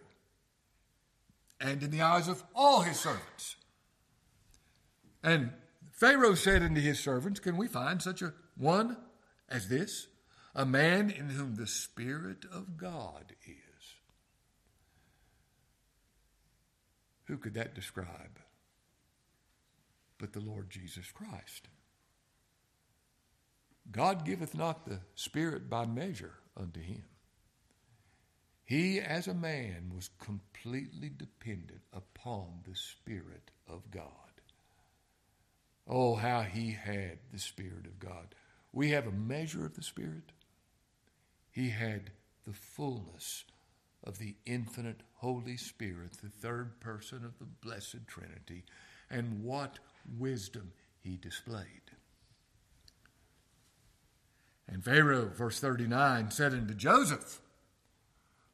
and 1.59 1.83
in 1.83 1.91
the 1.91 2.01
eyes 2.01 2.27
of 2.27 2.43
all 2.55 2.81
his 2.81 2.99
servants. 2.99 3.55
And 5.23 5.51
Pharaoh 5.91 6.35
said 6.35 6.63
unto 6.63 6.79
his 6.79 6.99
servants, 6.99 7.39
Can 7.39 7.57
we 7.57 7.67
find 7.67 8.01
such 8.01 8.21
a 8.21 8.33
one 8.55 8.97
as 9.49 9.67
this? 9.67 10.07
A 10.55 10.65
man 10.65 11.09
in 11.09 11.29
whom 11.29 11.55
the 11.55 11.67
Spirit 11.67 12.45
of 12.51 12.77
God 12.77 13.33
is. 13.45 13.55
Who 17.25 17.37
could 17.37 17.53
that 17.53 17.75
describe 17.75 18.39
but 20.17 20.33
the 20.33 20.39
Lord 20.39 20.69
Jesus 20.69 21.11
Christ? 21.11 21.67
God 23.91 24.25
giveth 24.25 24.55
not 24.55 24.85
the 24.85 24.99
Spirit 25.15 25.69
by 25.69 25.85
measure 25.85 26.33
unto 26.57 26.81
him. 26.81 27.03
He, 28.69 28.99
as 28.99 29.27
a 29.27 29.33
man, 29.33 29.91
was 29.95 30.11
completely 30.19 31.09
dependent 31.09 31.81
upon 31.91 32.59
the 32.67 32.75
Spirit 32.75 33.49
of 33.67 33.89
God. 33.89 34.03
Oh, 35.87 36.13
how 36.13 36.41
he 36.41 36.73
had 36.73 37.17
the 37.33 37.39
Spirit 37.39 37.87
of 37.87 37.97
God. 37.97 38.35
We 38.71 38.91
have 38.91 39.07
a 39.07 39.11
measure 39.11 39.65
of 39.65 39.73
the 39.73 39.81
Spirit. 39.81 40.33
He 41.49 41.71
had 41.71 42.11
the 42.45 42.53
fullness 42.53 43.43
of 44.03 44.19
the 44.19 44.35
infinite 44.45 45.01
Holy 45.15 45.57
Spirit, 45.57 46.17
the 46.21 46.29
third 46.29 46.79
person 46.79 47.25
of 47.25 47.39
the 47.39 47.45
Blessed 47.45 48.05
Trinity. 48.05 48.65
And 49.09 49.43
what 49.43 49.79
wisdom 50.19 50.73
he 51.01 51.17
displayed. 51.17 51.65
And 54.67 54.83
Pharaoh, 54.83 55.31
verse 55.35 55.59
39, 55.59 56.29
said 56.29 56.53
unto 56.53 56.75
Joseph, 56.75 57.41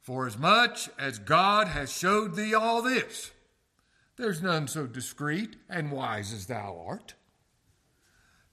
For 0.05 0.27
as 0.27 0.37
much 0.37 0.87
as 0.99 1.17
God 1.17 1.67
has 1.69 1.91
showed 1.91 2.35
thee 2.35 2.53
all 2.53 2.83
this, 2.83 3.31
there's 4.17 4.39
none 4.39 4.67
so 4.67 4.85
discreet 4.85 5.55
and 5.67 5.91
wise 5.91 6.31
as 6.31 6.45
thou 6.45 6.79
art. 6.87 7.15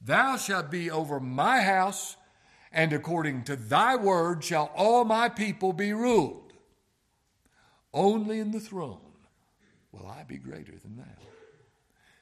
Thou 0.00 0.38
shalt 0.38 0.70
be 0.70 0.90
over 0.90 1.20
my 1.20 1.60
house, 1.60 2.16
and 2.72 2.90
according 2.94 3.44
to 3.44 3.56
thy 3.56 3.96
word 3.96 4.42
shall 4.42 4.70
all 4.74 5.04
my 5.04 5.28
people 5.28 5.74
be 5.74 5.92
ruled. 5.92 6.54
Only 7.92 8.40
in 8.40 8.52
the 8.52 8.58
throne 8.58 9.12
will 9.92 10.06
I 10.06 10.22
be 10.22 10.38
greater 10.38 10.78
than 10.78 10.96
thou. 10.96 11.04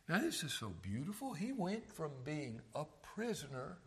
Now, 0.09 0.19
this 0.19 0.43
is 0.43 0.53
so 0.53 0.73
beautiful. 0.83 1.35
He 1.35 1.53
went 1.53 1.89
from 1.89 2.11
being 2.25 2.61
a 2.75 2.85
prisoner 3.15 3.79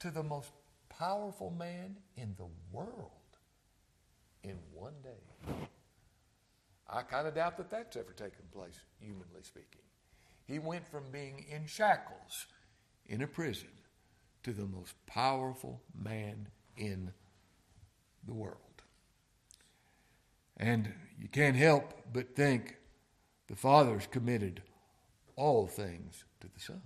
to 0.00 0.10
the 0.10 0.24
most 0.24 0.50
powerful 0.88 1.52
man 1.52 1.98
in 2.16 2.34
the 2.36 2.48
world 2.72 3.12
in 4.44 4.56
one 4.72 4.94
day. 5.02 5.54
I 6.88 7.02
kind 7.02 7.26
of 7.26 7.34
doubt 7.34 7.56
that 7.56 7.70
that's 7.70 7.96
ever 7.96 8.12
taken 8.12 8.44
place, 8.52 8.78
humanly 9.00 9.42
speaking. 9.42 9.80
He 10.46 10.58
went 10.58 10.86
from 10.86 11.04
being 11.10 11.44
in 11.50 11.66
shackles 11.66 12.46
in 13.06 13.22
a 13.22 13.26
prison 13.26 13.68
to 14.42 14.52
the 14.52 14.66
most 14.66 14.94
powerful 15.06 15.80
man 15.94 16.48
in 16.76 17.10
the 18.26 18.34
world. 18.34 18.58
And 20.56 20.92
you 21.18 21.28
can't 21.28 21.56
help 21.56 21.94
but 22.12 22.36
think 22.36 22.76
the 23.48 23.56
Father's 23.56 24.06
committed 24.06 24.62
all 25.36 25.66
things 25.66 26.24
to 26.40 26.46
the 26.46 26.60
Son. 26.60 26.82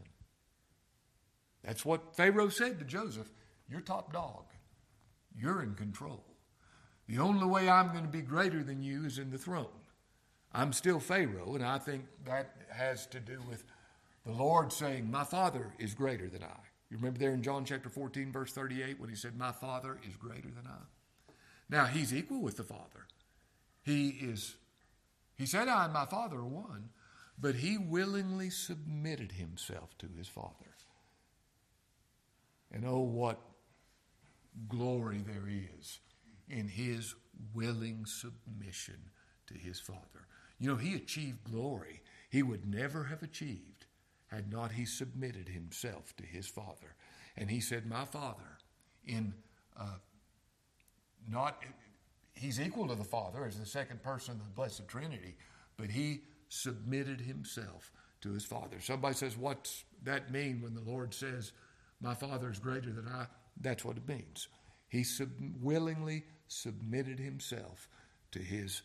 That's 1.63 1.85
what 1.85 2.17
Pharaoh 2.17 2.49
said 2.49 2.79
to 2.79 2.85
Joseph 2.85 3.31
You're 3.69 3.81
top 3.81 4.13
dog, 4.13 4.45
you're 5.37 5.63
in 5.63 5.75
control. 5.75 6.25
The 7.09 7.19
only 7.19 7.47
way 7.47 7.69
I'm 7.69 7.89
going 7.93 8.05
to 8.05 8.11
be 8.11 8.21
greater 8.21 8.63
than 8.63 8.83
you 8.83 9.07
is 9.07 9.19
in 9.19 9.31
the 9.31 9.39
throne. 9.39 9.67
I'm 10.53 10.73
still 10.73 11.01
Pharaoh, 11.01 11.55
and 11.55 11.65
I 11.65 11.79
think 11.79 12.05
that 12.25 12.55
has 12.71 13.07
to 13.09 13.21
do 13.21 13.41
with 13.49 13.65
the 14.27 14.33
Lord 14.33 14.73
saying, 14.73 15.11
My 15.11 15.25
Father 15.25 15.73
is 15.79 15.95
greater 15.95 16.29
than 16.29 16.43
I. 16.43 16.57
You 16.91 16.97
remember 16.97 17.19
there 17.19 17.33
in 17.33 17.43
John 17.43 17.65
chapter 17.65 17.89
14, 17.89 18.33
verse 18.33 18.53
38, 18.53 19.01
when 19.01 19.09
he 19.09 19.17
said, 19.17 19.37
My 19.37 19.53
Father 19.53 19.99
is 20.07 20.17
greater 20.17 20.49
than 20.49 20.67
I? 20.67 21.33
Now, 21.71 21.87
he's 21.87 22.15
equal 22.15 22.41
with 22.41 22.57
the 22.57 22.65
Father. 22.65 23.07
He 23.83 24.09
is, 24.09 24.57
he 25.37 25.47
said, 25.47 25.69
I 25.69 25.85
and 25.85 25.93
my 25.93 26.07
Father 26.07 26.39
are 26.39 26.47
one, 26.47 26.91
but 27.39 27.57
he 27.57 27.79
willingly 27.79 28.51
submitted 28.51 29.33
himself 29.33 29.97
to 29.99 30.07
his 30.17 30.29
Father. 30.29 30.53
And 32.71 32.85
oh, 32.87 33.01
what 33.01 33.39
glory 34.69 35.23
there 35.27 35.49
is 35.49 36.01
in 36.51 36.69
his 36.69 37.15
willing 37.55 38.05
submission 38.07 38.99
to 39.47 39.55
his 39.55 39.81
Father. 39.81 40.27
You 40.59 40.69
know, 40.69 40.77
he 40.77 40.95
achieved 40.95 41.45
glory 41.45 42.03
he 42.29 42.43
would 42.43 42.67
never 42.67 43.05
have 43.05 43.23
achieved 43.23 43.87
had 44.27 44.53
not 44.53 44.73
he 44.73 44.85
submitted 44.85 45.49
himself 45.49 46.15
to 46.17 46.25
his 46.25 46.47
father. 46.47 46.95
And 47.37 47.51
he 47.51 47.61
said, 47.61 47.87
My 47.87 48.05
father, 48.05 48.59
in 49.07 49.33
uh, 49.79 49.97
not 51.31 51.63
he's 52.35 52.61
equal 52.61 52.89
to 52.89 52.95
the 52.95 53.05
Father 53.05 53.47
as 53.47 53.59
the 53.59 53.67
second 53.67 54.03
person 54.03 54.33
of 54.33 54.41
the 54.41 54.53
Blessed 54.55 54.87
Trinity, 54.87 55.37
but 55.77 55.91
he 55.91 56.23
submitted 56.49 57.21
himself 57.21 57.91
to 58.21 58.33
his 58.33 58.45
Father. 58.45 58.81
Somebody 58.81 59.15
says, 59.15 59.37
What's 59.37 59.85
that 60.03 60.31
mean 60.31 60.61
when 60.61 60.75
the 60.75 60.83
Lord 60.83 61.15
says, 61.15 61.53
My 62.01 62.15
Father 62.15 62.51
is 62.51 62.59
greater 62.59 62.93
than 62.93 63.09
I? 63.09 63.27
That's 63.61 63.85
what 63.85 63.97
it 63.97 64.07
means. 64.07 64.49
He 64.89 65.05
sub- 65.05 65.31
willingly 65.63 66.25
submitted 66.49 67.19
himself 67.19 67.89
to 68.33 68.41
his 68.41 68.83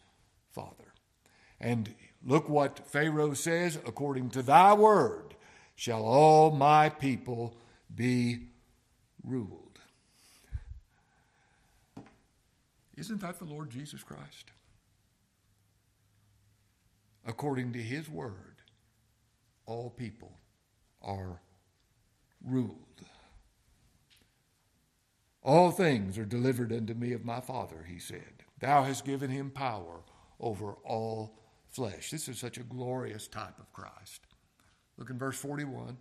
Father. 0.51 0.93
And 1.59 1.93
look 2.23 2.47
what 2.47 2.87
Pharaoh 2.87 3.33
says 3.33 3.77
according 3.85 4.29
to 4.31 4.41
thy 4.41 4.73
word 4.73 5.35
shall 5.75 6.03
all 6.03 6.51
my 6.51 6.89
people 6.89 7.55
be 7.93 8.47
ruled. 9.23 9.79
Isn't 12.95 13.21
that 13.21 13.39
the 13.39 13.45
Lord 13.45 13.69
Jesus 13.69 14.03
Christ? 14.03 14.51
According 17.25 17.73
to 17.73 17.81
his 17.81 18.09
word, 18.09 18.55
all 19.65 19.89
people 19.89 20.37
are 21.01 21.39
ruled. 22.45 22.77
All 25.43 25.71
things 25.71 26.17
are 26.17 26.25
delivered 26.25 26.71
unto 26.71 26.93
me 26.93 27.11
of 27.11 27.25
my 27.25 27.41
Father, 27.41 27.85
he 27.87 27.99
said. 27.99 28.43
Thou 28.59 28.83
hast 28.83 29.03
given 29.03 29.29
him 29.29 29.51
power 29.51 30.01
over 30.39 30.73
all 30.85 31.37
flesh. 31.69 32.11
This 32.11 32.29
is 32.29 32.39
such 32.39 32.57
a 32.57 32.63
glorious 32.63 33.27
type 33.27 33.59
of 33.59 33.71
Christ. 33.73 34.21
Look 34.97 35.09
in 35.09 35.17
verse 35.17 35.37
41. 35.37 35.97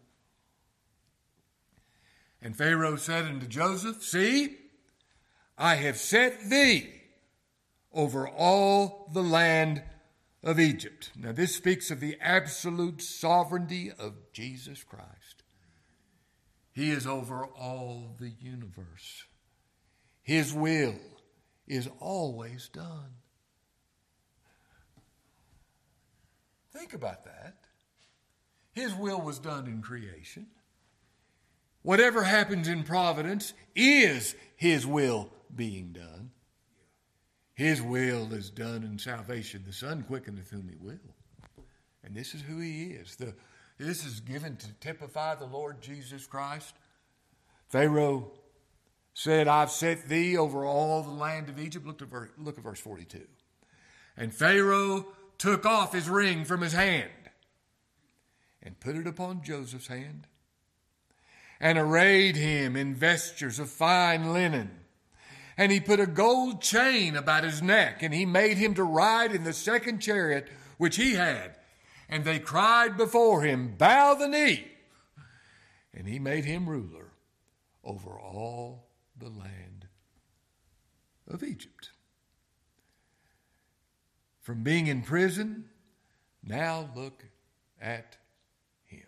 And 2.40 2.56
Pharaoh 2.56 2.96
said 2.96 3.24
unto 3.24 3.46
Joseph, 3.46 4.02
See, 4.02 4.56
I 5.58 5.76
have 5.76 5.96
set 5.96 6.48
thee 6.48 6.90
over 7.92 8.28
all 8.28 9.10
the 9.12 9.22
land 9.22 9.82
of 10.42 10.58
Egypt. 10.58 11.10
Now, 11.16 11.32
this 11.32 11.54
speaks 11.54 11.90
of 11.90 12.00
the 12.00 12.16
absolute 12.20 13.02
sovereignty 13.02 13.92
of 13.96 14.14
Jesus 14.32 14.82
Christ. 14.82 15.42
He 16.72 16.90
is 16.90 17.06
over 17.06 17.44
all 17.44 18.16
the 18.18 18.32
universe. 18.40 19.24
His 20.22 20.52
will 20.54 20.94
is 21.66 21.88
always 22.00 22.68
done. 22.68 23.16
Think 26.72 26.94
about 26.94 27.24
that. 27.24 27.56
His 28.72 28.94
will 28.94 29.20
was 29.20 29.38
done 29.38 29.66
in 29.66 29.82
creation. 29.82 30.46
Whatever 31.82 32.22
happens 32.22 32.68
in 32.68 32.84
providence 32.84 33.52
is 33.74 34.34
His 34.56 34.86
will 34.86 35.28
being 35.54 35.92
done. 35.92 36.30
His 37.54 37.82
will 37.82 38.32
is 38.32 38.50
done 38.50 38.82
in 38.82 38.98
salvation. 38.98 39.64
The 39.66 39.72
Son 39.72 40.02
quickeneth 40.02 40.50
whom 40.50 40.68
He 40.68 40.76
will. 40.76 41.14
And 42.04 42.14
this 42.14 42.34
is 42.34 42.42
who 42.42 42.60
He 42.60 42.84
is. 42.92 43.16
The, 43.16 43.34
this 43.78 44.06
is 44.06 44.20
given 44.20 44.56
to 44.56 44.72
typify 44.74 45.34
the 45.34 45.46
Lord 45.46 45.82
Jesus 45.82 46.26
Christ. 46.26 46.74
Pharaoh 47.68 48.30
said, 49.14 49.48
I've 49.48 49.70
set 49.70 50.08
thee 50.08 50.36
over 50.36 50.64
all 50.64 51.02
the 51.02 51.10
land 51.10 51.48
of 51.48 51.58
Egypt. 51.58 51.86
Look, 51.86 52.00
look 52.38 52.58
at 52.58 52.64
verse 52.64 52.80
42. 52.80 53.20
And 54.16 54.34
Pharaoh 54.34 55.06
took 55.38 55.66
off 55.66 55.92
his 55.92 56.08
ring 56.08 56.44
from 56.44 56.60
his 56.60 56.72
hand 56.72 57.10
and 58.62 58.80
put 58.80 58.96
it 58.96 59.06
upon 59.06 59.42
Joseph's 59.42 59.88
hand 59.88 60.26
and 61.60 61.78
arrayed 61.78 62.36
him 62.36 62.76
in 62.76 62.94
vestures 62.94 63.58
of 63.58 63.70
fine 63.70 64.32
linen. 64.32 64.70
And 65.56 65.70
he 65.70 65.80
put 65.80 66.00
a 66.00 66.06
gold 66.06 66.62
chain 66.62 67.14
about 67.14 67.44
his 67.44 67.62
neck, 67.62 68.02
and 68.02 68.14
he 68.14 68.24
made 68.24 68.56
him 68.56 68.74
to 68.74 68.82
ride 68.82 69.32
in 69.32 69.44
the 69.44 69.52
second 69.52 70.00
chariot 70.00 70.48
which 70.78 70.96
he 70.96 71.14
had. 71.14 71.54
And 72.08 72.24
they 72.24 72.38
cried 72.38 72.96
before 72.96 73.42
him, 73.42 73.74
Bow 73.76 74.14
the 74.14 74.28
knee. 74.28 74.66
And 75.94 76.08
he 76.08 76.18
made 76.18 76.44
him 76.44 76.68
ruler 76.68 77.12
over 77.84 78.18
all 78.18 78.88
the 79.22 79.30
land 79.30 79.86
of 81.28 81.44
Egypt. 81.44 81.90
From 84.40 84.64
being 84.64 84.88
in 84.88 85.02
prison, 85.02 85.66
now 86.42 86.90
look 86.96 87.24
at 87.80 88.16
him. 88.84 89.06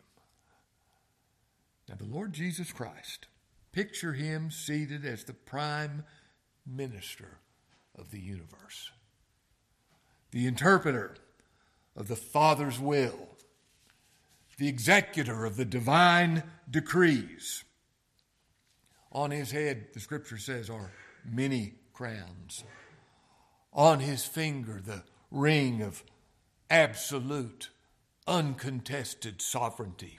Now, 1.89 1.97
the 1.97 2.05
Lord 2.05 2.33
Jesus 2.33 2.73
Christ, 2.73 3.27
picture 3.73 4.13
him 4.13 4.53
seated 4.53 5.05
as 5.05 5.25
the 5.25 5.33
prime 5.33 6.05
minister 6.65 7.39
of 7.99 8.13
the 8.13 8.21
universe, 8.21 8.93
the 10.31 10.47
interpreter 10.47 11.17
of 11.97 12.07
the 12.07 12.17
Father's 12.17 12.79
will, 12.79 13.31
the 14.59 14.69
executor 14.69 15.45
of 15.45 15.57
the 15.57 15.65
divine 15.65 16.45
decrees. 16.71 17.65
On 19.15 19.31
his 19.31 19.53
head, 19.53 19.87
the 19.95 20.01
scripture 20.01 20.39
says, 20.39 20.69
are 20.69 20.91
many 21.25 21.75
crowns. 21.93 22.65
On 23.73 24.01
his 24.01 24.25
finger, 24.25 24.81
the 24.85 25.05
ring 25.31 25.83
of 25.83 26.03
absolute, 26.69 27.71
uncontested 28.27 29.41
sovereignty. 29.41 30.19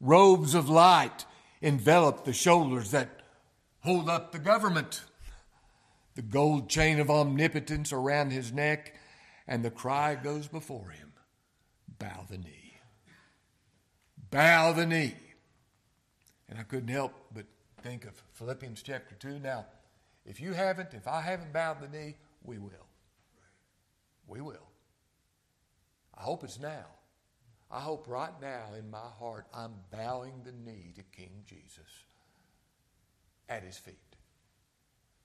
Robes 0.00 0.54
of 0.54 0.68
light 0.68 1.24
envelop 1.60 2.24
the 2.24 2.32
shoulders 2.32 2.92
that 2.92 3.22
hold 3.80 4.08
up 4.08 4.30
the 4.30 4.38
government. 4.38 5.02
The 6.14 6.22
gold 6.22 6.68
chain 6.68 7.00
of 7.00 7.10
omnipotence 7.10 7.92
around 7.92 8.30
his 8.30 8.52
neck, 8.52 8.94
and 9.48 9.64
the 9.64 9.70
cry 9.70 10.14
goes 10.14 10.46
before 10.46 10.90
him 10.90 11.12
Bow 11.98 12.26
the 12.30 12.38
knee. 12.38 12.78
Bow 14.30 14.72
the 14.72 14.86
knee. 14.86 15.16
And 16.48 16.58
I 16.58 16.62
couldn't 16.62 16.88
help 16.88 17.12
think 17.84 18.06
of 18.06 18.14
Philippians 18.32 18.82
chapter 18.82 19.14
2. 19.16 19.38
Now, 19.40 19.66
if 20.24 20.40
you 20.40 20.54
haven't, 20.54 20.94
if 20.94 21.06
I 21.06 21.20
haven't 21.20 21.52
bowed 21.52 21.82
the 21.82 21.88
knee, 21.88 22.16
we 22.42 22.58
will. 22.58 22.88
We 24.26 24.40
will. 24.40 24.66
I 26.16 26.22
hope 26.22 26.44
it's 26.44 26.58
now. 26.58 26.86
I 27.70 27.80
hope 27.80 28.08
right 28.08 28.32
now 28.40 28.68
in 28.78 28.90
my 28.90 29.08
heart 29.18 29.46
I'm 29.54 29.74
bowing 29.92 30.42
the 30.44 30.52
knee 30.52 30.94
to 30.96 31.02
King 31.02 31.42
Jesus 31.44 31.90
at 33.50 33.62
his 33.62 33.76
feet. 33.76 34.16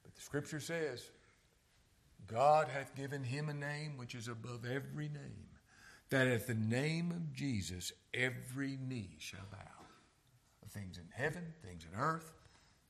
But 0.04 0.16
the 0.16 0.22
scripture 0.22 0.60
says, 0.60 1.12
God 2.28 2.68
hath 2.68 2.94
given 2.94 3.24
him 3.24 3.48
a 3.48 3.54
name 3.54 3.96
which 3.96 4.16
is 4.16 4.28
above 4.28 4.66
every 4.66 5.08
name, 5.08 5.48
that 6.10 6.28
at 6.28 6.46
the 6.46 6.56
name 6.56 7.12
of 7.12 7.32
Jesus 7.32 7.94
every 8.14 8.78
knee 8.86 9.16
shall 9.20 9.48
bow. 9.50 9.58
Things 10.72 11.00
in 11.00 11.06
heaven, 11.12 11.54
things 11.64 11.84
in 11.92 12.00
earth, 12.00 12.32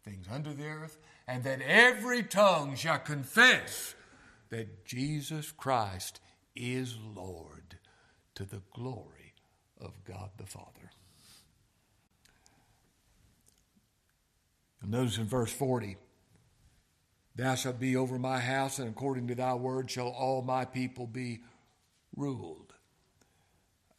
things 0.03 0.27
under 0.31 0.53
the 0.53 0.65
earth, 0.65 0.97
and 1.27 1.43
that 1.43 1.61
every 1.61 2.23
tongue 2.23 2.75
shall 2.75 2.99
confess 2.99 3.95
that 4.49 4.85
Jesus 4.85 5.51
Christ 5.51 6.19
is 6.55 6.97
Lord 7.15 7.77
to 8.35 8.45
the 8.45 8.61
glory 8.73 9.33
of 9.79 10.03
God 10.05 10.31
the 10.37 10.45
Father. 10.45 10.91
Notice 14.85 15.17
in 15.17 15.25
verse 15.25 15.51
40 15.51 15.97
Thou 17.35 17.55
shalt 17.55 17.79
be 17.79 17.95
over 17.95 18.17
my 18.17 18.39
house, 18.39 18.79
and 18.79 18.89
according 18.89 19.27
to 19.27 19.35
thy 19.35 19.53
word 19.53 19.89
shall 19.89 20.09
all 20.09 20.41
my 20.41 20.65
people 20.65 21.07
be 21.07 21.41
ruled. 22.15 22.73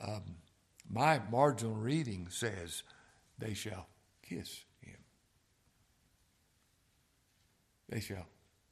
Um, 0.01 0.37
my 0.91 1.21
marginal 1.31 1.75
reading 1.75 2.27
says, 2.29 2.83
They 3.39 3.55
shall 3.55 3.87
kiss 4.23 4.65
him. 4.81 4.97
They 7.91 8.01
shall 8.01 8.19
oh, 8.21 8.27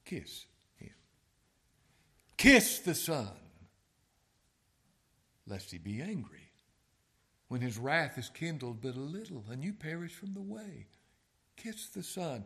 kiss 0.04 0.46
him. 0.76 0.94
Kiss 2.36 2.78
the 2.78 2.94
Son, 2.94 3.28
lest 5.46 5.72
he 5.72 5.78
be 5.78 6.00
angry. 6.00 6.52
When 7.48 7.60
his 7.60 7.78
wrath 7.78 8.16
is 8.16 8.30
kindled 8.30 8.80
but 8.80 8.94
a 8.94 9.00
little, 9.00 9.44
and 9.50 9.64
you 9.64 9.72
perish 9.72 10.12
from 10.12 10.34
the 10.34 10.40
way. 10.40 10.86
Kiss 11.56 11.88
the 11.88 12.02
Son. 12.04 12.44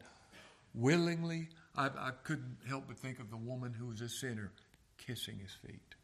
Willingly, 0.75 1.49
I, 1.77 1.87
I 1.87 2.13
couldn't 2.25 2.57
help 2.67 2.85
but 2.89 2.97
think 2.97 3.21
of 3.21 3.31
the 3.31 3.37
woman 3.37 3.75
who 3.75 3.89
was 3.89 4.01
a 4.01 4.09
sinner 4.09 4.51
kissing 4.97 5.39
his 5.39 5.53
feet. 5.53 5.95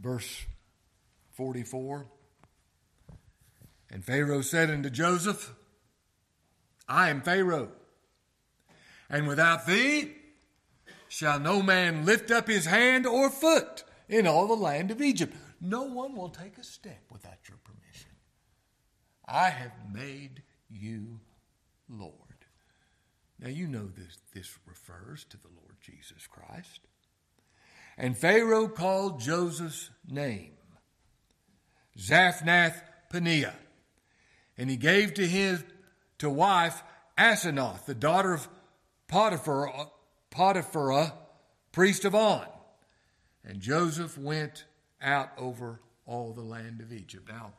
Verse 0.00 0.46
44 1.32 2.06
And 3.94 4.04
Pharaoh 4.04 4.40
said 4.40 4.70
unto 4.70 4.90
Joseph, 4.90 5.54
I 6.88 7.10
am 7.10 7.22
Pharaoh, 7.22 7.70
and 9.08 9.28
without 9.28 9.68
thee 9.68 10.16
shall 11.06 11.38
no 11.38 11.62
man 11.62 12.04
lift 12.04 12.32
up 12.32 12.48
his 12.48 12.66
hand 12.66 13.06
or 13.06 13.30
foot 13.30 13.84
in 14.08 14.26
all 14.26 14.48
the 14.48 14.54
land 14.54 14.90
of 14.90 15.00
Egypt. 15.00 15.36
No 15.60 15.84
one 15.84 16.16
will 16.16 16.28
take 16.28 16.58
a 16.58 16.64
step 16.64 17.02
without 17.08 17.48
your 17.48 17.58
permission. 17.62 18.10
I 19.28 19.50
have 19.50 19.72
made 19.92 20.42
you 20.68 21.20
Lord. 21.88 22.14
Now 23.38 23.48
you 23.48 23.68
know 23.68 23.86
this, 23.86 24.18
this 24.34 24.58
refers 24.66 25.22
to 25.26 25.36
the 25.36 25.48
Lord 25.54 25.76
Jesus 25.80 26.26
Christ. 26.26 26.80
And 27.96 28.18
Pharaoh 28.18 28.66
called 28.66 29.20
Joseph's 29.20 29.90
name 30.04 30.54
Zaphnath 31.96 32.82
Paaneah, 33.12 33.54
and 34.56 34.70
he 34.70 34.76
gave 34.76 35.14
to 35.14 35.26
his 35.26 35.62
to 36.18 36.30
wife 36.30 36.82
Asenath, 37.18 37.86
the 37.86 37.94
daughter 37.94 38.32
of 38.32 38.48
Potiphar, 39.08 39.68
uh, 39.68 39.84
Potiphar, 40.30 41.12
priest 41.72 42.04
of 42.04 42.14
On. 42.14 42.46
And 43.44 43.60
Joseph 43.60 44.16
went 44.16 44.64
out 45.02 45.30
over 45.36 45.80
all 46.06 46.32
the 46.32 46.42
land 46.42 46.80
of 46.80 46.92
Egypt. 46.92 47.28
Now, 47.28 47.52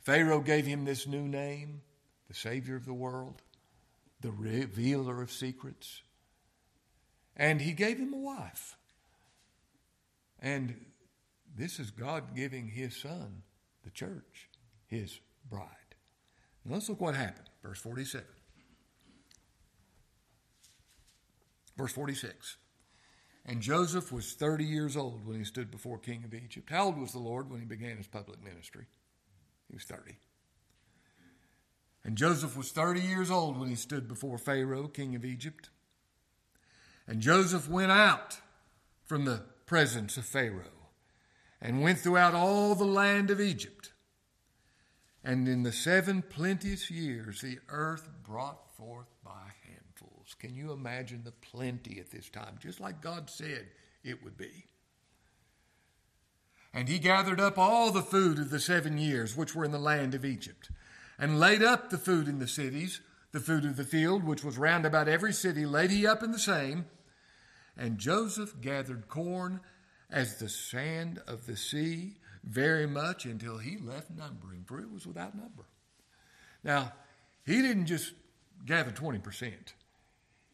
Pharaoh 0.00 0.40
gave 0.40 0.66
him 0.66 0.84
this 0.84 1.06
new 1.06 1.26
name, 1.28 1.82
the 2.28 2.34
Savior 2.34 2.76
of 2.76 2.84
the 2.84 2.94
world, 2.94 3.42
the 4.20 4.32
revealer 4.32 5.22
of 5.22 5.30
secrets. 5.30 6.02
And 7.36 7.60
he 7.60 7.72
gave 7.72 7.98
him 7.98 8.12
a 8.12 8.18
wife. 8.18 8.76
And 10.40 10.74
this 11.56 11.78
is 11.78 11.90
God 11.90 12.34
giving 12.34 12.68
his 12.68 12.96
son, 12.96 13.42
the 13.82 13.90
church, 13.90 14.48
his 14.86 15.18
bride. 15.48 15.68
Let's 16.66 16.88
look 16.88 17.00
what 17.00 17.14
happened. 17.14 17.48
Verse 17.62 17.78
47. 17.78 18.26
Verse 21.76 21.92
46. 21.92 22.56
And 23.46 23.60
Joseph 23.60 24.10
was 24.10 24.32
30 24.32 24.64
years 24.64 24.96
old 24.96 25.26
when 25.26 25.38
he 25.38 25.44
stood 25.44 25.70
before 25.70 25.98
King 25.98 26.22
of 26.24 26.32
Egypt. 26.32 26.70
How 26.70 26.86
old 26.86 26.98
was 26.98 27.12
the 27.12 27.18
Lord 27.18 27.50
when 27.50 27.60
he 27.60 27.66
began 27.66 27.98
his 27.98 28.06
public 28.06 28.42
ministry? 28.42 28.86
He 29.68 29.74
was 29.74 29.84
30. 29.84 30.16
And 32.04 32.16
Joseph 32.16 32.56
was 32.56 32.70
30 32.70 33.00
years 33.00 33.30
old 33.30 33.58
when 33.58 33.68
he 33.68 33.74
stood 33.74 34.08
before 34.08 34.38
Pharaoh, 34.38 34.88
king 34.88 35.14
of 35.14 35.24
Egypt. 35.24 35.70
And 37.06 37.20
Joseph 37.20 37.68
went 37.68 37.92
out 37.92 38.38
from 39.04 39.24
the 39.24 39.42
presence 39.66 40.16
of 40.16 40.26
Pharaoh 40.26 40.90
and 41.60 41.82
went 41.82 41.98
throughout 41.98 42.34
all 42.34 42.74
the 42.74 42.84
land 42.84 43.30
of 43.30 43.40
Egypt. 43.40 43.93
And 45.24 45.48
in 45.48 45.62
the 45.62 45.72
seven 45.72 46.20
plenteous 46.20 46.90
years, 46.90 47.40
the 47.40 47.58
earth 47.70 48.10
brought 48.22 48.76
forth 48.76 49.08
by 49.24 49.52
handfuls. 49.66 50.36
Can 50.38 50.54
you 50.54 50.70
imagine 50.70 51.22
the 51.24 51.32
plenty 51.32 51.98
at 51.98 52.10
this 52.10 52.28
time? 52.28 52.58
Just 52.60 52.78
like 52.78 53.00
God 53.00 53.30
said 53.30 53.68
it 54.04 54.22
would 54.22 54.36
be. 54.36 54.66
And 56.74 56.88
he 56.88 56.98
gathered 56.98 57.40
up 57.40 57.56
all 57.56 57.90
the 57.90 58.02
food 58.02 58.38
of 58.38 58.50
the 58.50 58.60
seven 58.60 58.98
years 58.98 59.34
which 59.34 59.54
were 59.54 59.64
in 59.64 59.70
the 59.70 59.78
land 59.78 60.14
of 60.14 60.24
Egypt, 60.26 60.70
and 61.18 61.40
laid 61.40 61.62
up 61.62 61.88
the 61.88 61.98
food 61.98 62.28
in 62.28 62.38
the 62.38 62.48
cities, 62.48 63.00
the 63.32 63.40
food 63.40 63.64
of 63.64 63.76
the 63.76 63.84
field, 63.84 64.24
which 64.24 64.44
was 64.44 64.58
round 64.58 64.84
about 64.84 65.08
every 65.08 65.32
city, 65.32 65.64
laid 65.64 65.90
he 65.90 66.06
up 66.06 66.22
in 66.22 66.32
the 66.32 66.38
same. 66.38 66.84
And 67.76 67.98
Joseph 67.98 68.60
gathered 68.60 69.08
corn 69.08 69.60
as 70.10 70.36
the 70.36 70.48
sand 70.48 71.20
of 71.26 71.46
the 71.46 71.56
sea 71.56 72.16
very 72.44 72.86
much 72.86 73.24
until 73.24 73.58
he 73.58 73.78
left 73.78 74.10
numbering, 74.10 74.64
for 74.66 74.78
it 74.78 74.92
was 74.92 75.06
without 75.06 75.34
number. 75.34 75.64
Now, 76.62 76.92
he 77.46 77.62
didn't 77.62 77.86
just 77.86 78.12
gather 78.64 78.90
20%, 78.90 79.52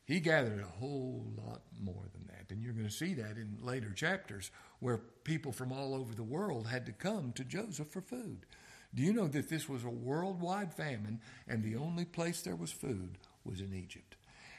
he 0.05 0.18
gathered 0.18 0.61
a 0.61 0.79
whole 0.79 1.24
lot 1.37 1.62
more 1.81 2.05
than 2.12 2.26
that. 2.26 2.50
And 2.50 2.61
you're 2.61 2.72
going 2.72 2.88
to 2.88 2.92
see 2.92 3.14
that 3.14 3.37
in 3.37 3.59
later 3.61 3.92
chapters 3.92 4.50
where 4.81 4.98
people 5.22 5.53
from 5.53 5.72
all 5.72 5.94
over 5.94 6.14
the 6.14 6.24
world 6.24 6.66
had 6.66 6.85
to 6.87 6.92
come 6.92 7.33
to 7.35 7.44
Joseph 7.44 7.88
for 7.88 8.00
food. 8.00 8.44
Do 8.92 9.05
you 9.05 9.12
know 9.12 9.29
that 9.29 9.48
this 9.48 9.68
was 9.68 9.85
a 9.85 9.90
worldwide 9.90 10.74
famine 10.74 11.20
and 11.46 11.62
the 11.62 11.76
only 11.76 12.05
place 12.05 12.42
there 12.42 12.57
was 12.57 12.72
food 12.72 13.18
was 13.44 13.61
in 13.61 13.72
Egypt? 13.72 14.16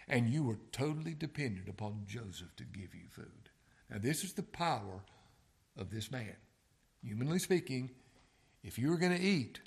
And 0.08 0.30
you 0.30 0.44
were 0.44 0.60
totally 0.72 1.14
dependent 1.14 1.68
upon 1.68 2.04
Joseph 2.08 2.56
to 2.56 2.64
give 2.64 2.96
you 2.96 3.10
food. 3.10 3.50
Now, 3.90 3.98
this 4.00 4.24
is 4.24 4.34
the 4.34 4.44
power 4.44 5.04
of 5.78 5.90
this 5.90 6.10
man. 6.12 6.36
Humanly 7.04 7.40
speaking, 7.40 7.92
if 8.64 8.78
you 8.78 8.90
were 8.90 8.98
going 8.98 9.16
to 9.16 9.24
eat, 9.24 9.60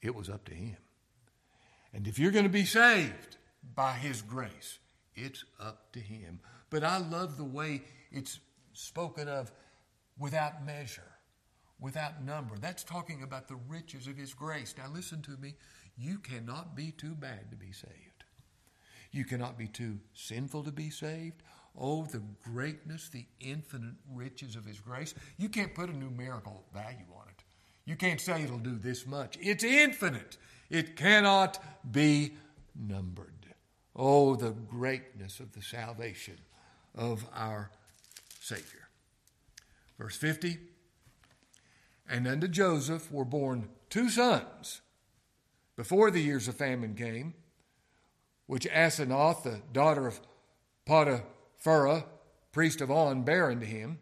it 0.00 0.14
was 0.14 0.28
up 0.28 0.44
to 0.46 0.54
him. 0.54 0.76
And 1.92 2.06
if 2.06 2.18
you're 2.18 2.32
going 2.32 2.44
to 2.44 2.50
be 2.50 2.64
saved 2.64 3.36
by 3.74 3.94
his 3.94 4.22
grace, 4.22 4.78
it's 5.14 5.44
up 5.60 5.92
to 5.92 6.00
him. 6.00 6.40
But 6.70 6.84
I 6.84 6.98
love 6.98 7.36
the 7.36 7.44
way 7.44 7.82
it's 8.10 8.40
spoken 8.72 9.28
of 9.28 9.50
without 10.18 10.64
measure, 10.64 11.02
without 11.80 12.24
number. 12.24 12.56
That's 12.58 12.84
talking 12.84 13.22
about 13.22 13.48
the 13.48 13.58
riches 13.68 14.06
of 14.06 14.16
his 14.16 14.34
grace. 14.34 14.74
Now, 14.76 14.90
listen 14.92 15.22
to 15.22 15.36
me. 15.36 15.54
You 15.96 16.18
cannot 16.18 16.76
be 16.76 16.92
too 16.92 17.14
bad 17.14 17.50
to 17.50 17.56
be 17.56 17.72
saved. 17.72 18.24
You 19.10 19.24
cannot 19.24 19.58
be 19.58 19.66
too 19.66 19.98
sinful 20.14 20.64
to 20.64 20.72
be 20.72 20.90
saved. 20.90 21.42
Oh, 21.78 22.04
the 22.04 22.22
greatness, 22.42 23.08
the 23.08 23.26
infinite 23.40 23.94
riches 24.12 24.56
of 24.56 24.64
His 24.64 24.80
grace. 24.80 25.14
You 25.36 25.48
can't 25.48 25.74
put 25.74 25.88
a 25.88 25.96
numerical 25.96 26.64
value 26.74 27.06
on 27.14 27.28
it. 27.28 27.44
You 27.84 27.96
can't 27.96 28.20
say 28.20 28.42
it'll 28.42 28.58
do 28.58 28.76
this 28.76 29.06
much. 29.06 29.38
It's 29.40 29.64
infinite, 29.64 30.36
it 30.68 30.96
cannot 30.96 31.58
be 31.90 32.34
numbered. 32.74 33.32
Oh, 33.94 34.36
the 34.36 34.50
greatness 34.50 35.40
of 35.40 35.52
the 35.52 35.62
salvation 35.62 36.38
of 36.94 37.24
our 37.34 37.70
Savior. 38.40 38.88
Verse 39.98 40.16
50 40.16 40.58
And 42.08 42.26
unto 42.26 42.46
Joseph 42.46 43.10
were 43.10 43.24
born 43.24 43.68
two 43.90 44.08
sons 44.08 44.80
before 45.76 46.10
the 46.10 46.20
years 46.20 46.46
of 46.48 46.56
famine 46.56 46.94
came, 46.94 47.34
which 48.46 48.66
Asenath, 48.66 49.42
the 49.42 49.60
daughter 49.72 50.06
of 50.06 50.20
Potiphar, 50.84 51.24
Phurah, 51.62 52.04
priest 52.52 52.80
of 52.80 52.90
On, 52.90 53.22
bare 53.22 53.50
unto 53.50 53.66
him. 53.66 53.98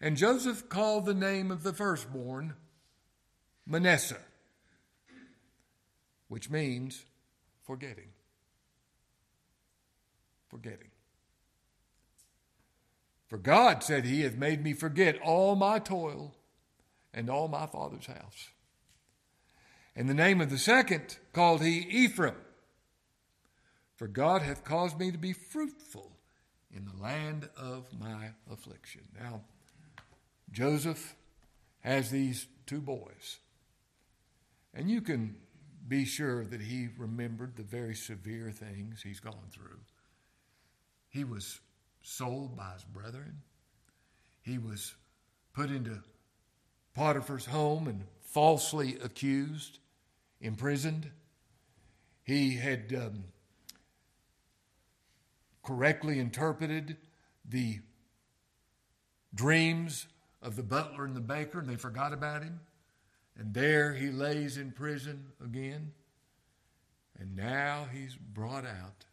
And 0.00 0.16
Joseph 0.16 0.68
called 0.68 1.04
the 1.04 1.14
name 1.14 1.50
of 1.50 1.62
the 1.62 1.72
firstborn 1.72 2.54
Manasseh, 3.66 4.22
which 6.28 6.50
means 6.50 7.04
forgetting. 7.62 8.08
Forgetting. 10.48 10.90
For 13.28 13.38
God, 13.38 13.84
said 13.84 14.04
he, 14.04 14.22
hath 14.22 14.36
made 14.36 14.64
me 14.64 14.72
forget 14.72 15.20
all 15.20 15.54
my 15.54 15.78
toil 15.78 16.34
and 17.14 17.30
all 17.30 17.46
my 17.46 17.66
father's 17.66 18.06
house. 18.06 18.48
And 19.94 20.08
the 20.08 20.14
name 20.14 20.40
of 20.40 20.50
the 20.50 20.58
second 20.58 21.18
called 21.32 21.62
he 21.62 21.78
Ephraim 21.78 22.34
for 24.00 24.08
God 24.08 24.40
hath 24.40 24.64
caused 24.64 24.98
me 24.98 25.12
to 25.12 25.18
be 25.18 25.34
fruitful 25.34 26.10
in 26.74 26.86
the 26.86 27.02
land 27.02 27.50
of 27.54 27.84
my 28.00 28.30
affliction. 28.50 29.02
Now, 29.20 29.42
Joseph 30.50 31.14
has 31.80 32.10
these 32.10 32.46
two 32.64 32.80
boys. 32.80 33.40
And 34.72 34.90
you 34.90 35.02
can 35.02 35.36
be 35.86 36.06
sure 36.06 36.46
that 36.46 36.62
he 36.62 36.88
remembered 36.96 37.56
the 37.56 37.62
very 37.62 37.94
severe 37.94 38.50
things 38.50 39.02
he's 39.02 39.20
gone 39.20 39.50
through. 39.50 39.80
He 41.10 41.22
was 41.22 41.60
sold 42.00 42.56
by 42.56 42.72
his 42.72 42.84
brethren, 42.84 43.42
he 44.40 44.56
was 44.56 44.94
put 45.52 45.68
into 45.68 46.02
Potiphar's 46.94 47.44
home 47.44 47.86
and 47.86 48.06
falsely 48.22 48.96
accused, 49.04 49.78
imprisoned. 50.40 51.10
He 52.22 52.56
had. 52.56 52.94
Um, 52.94 53.24
correctly 55.70 56.18
interpreted 56.18 56.96
the 57.48 57.78
dreams 59.32 60.08
of 60.42 60.56
the 60.56 60.64
butler 60.64 61.04
and 61.04 61.14
the 61.14 61.20
baker, 61.20 61.60
and 61.60 61.68
they 61.68 61.76
forgot 61.76 62.12
about 62.12 62.42
him. 62.42 62.58
And 63.38 63.54
there 63.54 63.94
he 63.94 64.08
lays 64.10 64.56
in 64.56 64.72
prison 64.72 65.26
again. 65.42 65.92
And 67.20 67.36
now 67.36 67.86
he's 67.92 68.16
brought 68.16 68.66
out. 68.66 69.04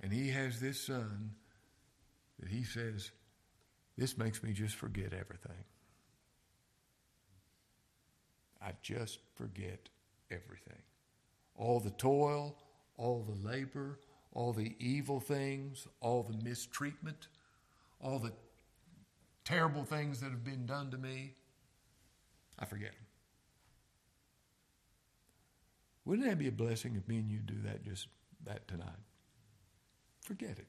And 0.00 0.12
he 0.12 0.30
has 0.30 0.58
this 0.58 0.80
son 0.80 1.30
that 2.40 2.48
he 2.48 2.64
says, 2.64 3.12
This 3.96 4.18
makes 4.18 4.42
me 4.42 4.52
just 4.52 4.74
forget 4.74 5.12
everything. 5.12 5.64
I 8.60 8.72
just 8.82 9.20
forget 9.36 9.88
everything. 10.32 10.82
All 11.54 11.78
the 11.78 11.90
toil, 11.90 12.56
all 12.96 13.22
the 13.22 13.48
labor, 13.48 14.00
all 14.38 14.52
the 14.52 14.76
evil 14.78 15.18
things, 15.18 15.88
all 16.00 16.22
the 16.22 16.44
mistreatment, 16.44 17.26
all 18.00 18.20
the 18.20 18.32
terrible 19.44 19.82
things 19.82 20.20
that 20.20 20.30
have 20.30 20.44
been 20.44 20.64
done 20.64 20.92
to 20.92 20.96
me, 20.96 21.34
I 22.56 22.64
forget 22.64 22.92
them. 22.92 23.06
Wouldn't 26.04 26.28
that 26.28 26.38
be 26.38 26.46
a 26.46 26.52
blessing 26.52 26.94
if 26.94 27.08
me 27.08 27.18
and 27.18 27.28
you 27.28 27.40
do 27.40 27.56
that 27.64 27.82
just 27.82 28.06
that 28.44 28.68
tonight? 28.68 29.02
Forget 30.22 30.56
it. 30.60 30.68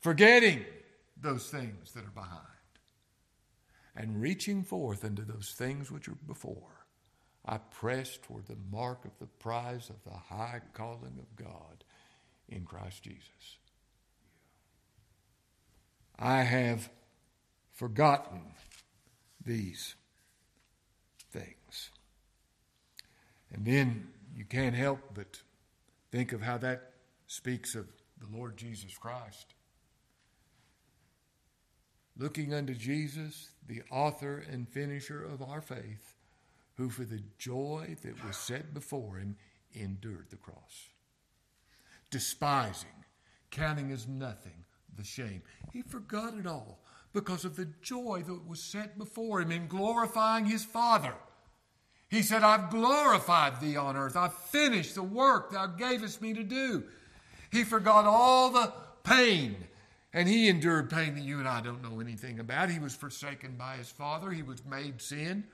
Forgetting 0.00 0.64
those 1.20 1.50
things 1.50 1.92
that 1.92 2.04
are 2.04 2.14
behind 2.14 2.40
and 3.94 4.18
reaching 4.18 4.64
forth 4.64 5.04
into 5.04 5.22
those 5.22 5.54
things 5.58 5.90
which 5.90 6.08
are 6.08 6.16
before. 6.26 6.81
I 7.44 7.58
press 7.58 8.18
toward 8.22 8.46
the 8.46 8.56
mark 8.70 9.04
of 9.04 9.10
the 9.18 9.26
prize 9.26 9.90
of 9.90 10.02
the 10.04 10.16
high 10.16 10.60
calling 10.74 11.18
of 11.18 11.36
God 11.36 11.84
in 12.48 12.64
Christ 12.64 13.02
Jesus. 13.02 13.58
I 16.18 16.42
have 16.42 16.88
forgotten 17.72 18.54
these 19.44 19.96
things. 21.32 21.90
And 23.52 23.64
then 23.64 24.08
you 24.36 24.44
can't 24.44 24.76
help 24.76 25.00
but 25.14 25.40
think 26.12 26.32
of 26.32 26.42
how 26.42 26.58
that 26.58 26.92
speaks 27.26 27.74
of 27.74 27.86
the 28.20 28.36
Lord 28.36 28.56
Jesus 28.56 28.96
Christ. 28.96 29.54
Looking 32.16 32.54
unto 32.54 32.74
Jesus, 32.74 33.50
the 33.66 33.82
author 33.90 34.44
and 34.50 34.68
finisher 34.68 35.24
of 35.24 35.42
our 35.42 35.60
faith, 35.60 36.14
who 36.76 36.88
for 36.88 37.04
the 37.04 37.22
joy 37.38 37.96
that 38.02 38.24
was 38.26 38.36
set 38.36 38.74
before 38.74 39.16
him 39.16 39.36
endured 39.74 40.26
the 40.30 40.36
cross, 40.36 40.88
despising, 42.10 42.88
counting 43.50 43.90
as 43.90 44.08
nothing 44.08 44.64
the 44.96 45.04
shame. 45.04 45.42
He 45.72 45.82
forgot 45.82 46.34
it 46.34 46.46
all 46.46 46.80
because 47.12 47.44
of 47.44 47.56
the 47.56 47.68
joy 47.82 48.22
that 48.26 48.48
was 48.48 48.60
set 48.60 48.98
before 48.98 49.40
him 49.40 49.52
in 49.52 49.66
glorifying 49.66 50.46
his 50.46 50.64
Father. 50.64 51.14
He 52.08 52.22
said, 52.22 52.42
I've 52.42 52.70
glorified 52.70 53.60
thee 53.60 53.76
on 53.76 53.96
earth. 53.96 54.16
I've 54.16 54.34
finished 54.34 54.94
the 54.94 55.02
work 55.02 55.50
thou 55.50 55.66
gavest 55.66 56.20
me 56.20 56.34
to 56.34 56.42
do. 56.42 56.84
He 57.50 57.64
forgot 57.64 58.04
all 58.04 58.50
the 58.50 58.72
pain, 59.02 59.56
and 60.12 60.28
he 60.28 60.48
endured 60.48 60.90
pain 60.90 61.14
that 61.14 61.24
you 61.24 61.38
and 61.38 61.48
I 61.48 61.62
don't 61.62 61.82
know 61.82 62.00
anything 62.00 62.38
about. 62.38 62.70
He 62.70 62.78
was 62.78 62.94
forsaken 62.94 63.56
by 63.56 63.76
his 63.76 63.90
Father, 63.90 64.30
he 64.30 64.42
was 64.42 64.64
made 64.64 65.00
sin. 65.00 65.44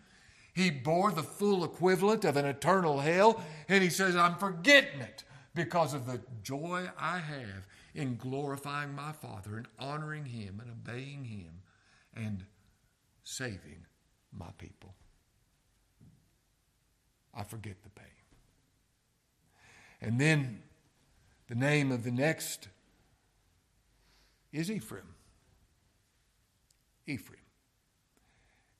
He 0.58 0.70
bore 0.70 1.12
the 1.12 1.22
full 1.22 1.62
equivalent 1.62 2.24
of 2.24 2.36
an 2.36 2.44
eternal 2.44 2.98
hell, 2.98 3.40
and 3.68 3.80
he 3.80 3.90
says, 3.90 4.16
I'm 4.16 4.34
forgetting 4.34 5.00
it 5.00 5.22
because 5.54 5.94
of 5.94 6.04
the 6.04 6.20
joy 6.42 6.88
I 6.98 7.18
have 7.18 7.68
in 7.94 8.16
glorifying 8.16 8.92
my 8.92 9.12
Father 9.12 9.56
and 9.56 9.68
honoring 9.78 10.24
Him 10.24 10.60
and 10.60 10.68
obeying 10.68 11.24
Him 11.26 11.62
and 12.12 12.44
saving 13.22 13.86
my 14.36 14.48
people. 14.58 14.96
I 17.32 17.44
forget 17.44 17.80
the 17.84 17.90
pain. 17.90 18.06
And 20.00 20.20
then 20.20 20.62
the 21.46 21.54
name 21.54 21.92
of 21.92 22.02
the 22.02 22.10
next 22.10 22.66
is 24.52 24.72
Ephraim. 24.72 25.14
Ephraim. 27.06 27.38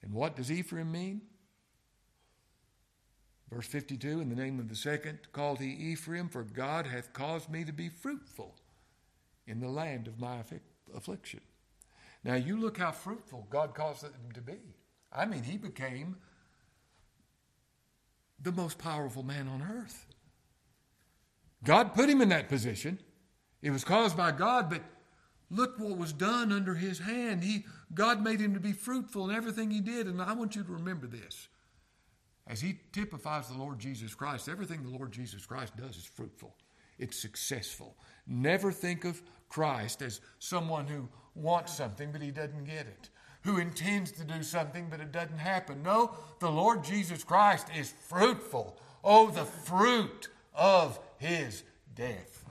And 0.03 0.13
what 0.13 0.35
does 0.35 0.51
Ephraim 0.51 0.91
mean? 0.91 1.21
Verse 3.51 3.67
52 3.67 4.21
In 4.21 4.29
the 4.29 4.37
name 4.37 4.59
of 4.59 4.69
the 4.69 4.77
second 4.77 5.19
called 5.33 5.61
he 5.61 5.71
Ephraim, 5.71 6.29
for 6.29 6.43
God 6.43 6.87
hath 6.87 7.13
caused 7.13 7.51
me 7.51 7.65
to 7.65 7.73
be 7.73 7.89
fruitful 7.89 8.55
in 9.47 9.61
the 9.61 9.69
land 9.69 10.07
of 10.07 10.21
my 10.21 10.43
affliction. 10.95 11.41
Now, 12.25 12.35
you 12.35 12.61
look 12.61 12.79
how 12.79 12.91
fruitful 12.91 13.47
God 13.49 13.75
caused 13.75 14.03
him 14.03 14.33
to 14.35 14.41
be. 14.41 14.59
I 15.13 15.25
mean, 15.25 15.43
he 15.43 15.57
became 15.57 16.17
the 18.43 18.53
most 18.53 18.79
powerful 18.79 19.23
man 19.23 19.49
on 19.49 19.63
earth. 19.63 20.07
God 21.65 21.95
put 21.95 22.09
him 22.09 22.21
in 22.21 22.29
that 22.29 22.49
position. 22.49 22.99
It 23.63 23.71
was 23.71 23.85
caused 23.85 24.17
by 24.17 24.33
God, 24.33 24.71
but 24.71 24.83
look 25.51 25.79
what 25.79 25.97
was 25.97 26.13
done 26.13 26.53
under 26.53 26.75
his 26.75 26.99
hand. 26.99 27.43
He, 27.43 27.65
God 27.95 28.23
made 28.23 28.41
him 28.41 28.55
to 28.55 28.61
be 28.61 28.73
fruitful 28.73 29.29
in 29.29 29.35
everything 29.35 29.71
he 29.71 29.81
did. 29.81 30.07
And 30.07 30.21
I 30.21 30.35
want 30.35 30.55
you 30.55 30.63
to 30.63 30.73
remember 30.73 31.07
this. 31.07 31.49
As 32.49 32.63
he 32.63 32.81
typifies 32.93 33.49
the 33.49 33.59
Lord 33.59 33.79
Jesus 33.79 34.15
Christ, 34.15 34.49
everything 34.49 34.83
the 34.83 34.97
Lord 34.97 35.13
Jesus 35.13 35.45
Christ 35.45 35.77
does 35.77 35.97
is 35.97 36.11
fruitful, 36.13 36.55
it's 36.99 37.19
successful. 37.19 37.95
Never 38.27 38.73
think 38.73 39.05
of 39.05 39.23
Christ 39.49 40.03
as 40.03 40.21
someone 40.39 40.87
who 40.87 41.09
wants 41.35 41.77
something 41.77 42.11
but 42.11 42.23
he 42.23 42.31
doesn't 42.31 42.65
get 42.65 42.87
it, 42.87 43.11
who 43.43 43.59
intends 43.59 44.11
to 44.13 44.25
do 44.25 44.43
something 44.43 44.89
but 44.91 45.01
it 45.01 45.13
doesn't 45.13 45.39
happen. 45.39 45.83
No, 45.83 46.13
the 46.41 46.51
Lord 46.51 46.83
Jesus 46.83 47.23
Christ 47.23 47.69
is 47.77 47.93
fruitful. 48.09 48.81
Oh, 49.05 49.31
the 49.31 49.45
fruit 49.45 50.29
of 50.55 50.99
his 51.19 51.63
death. 51.95 52.45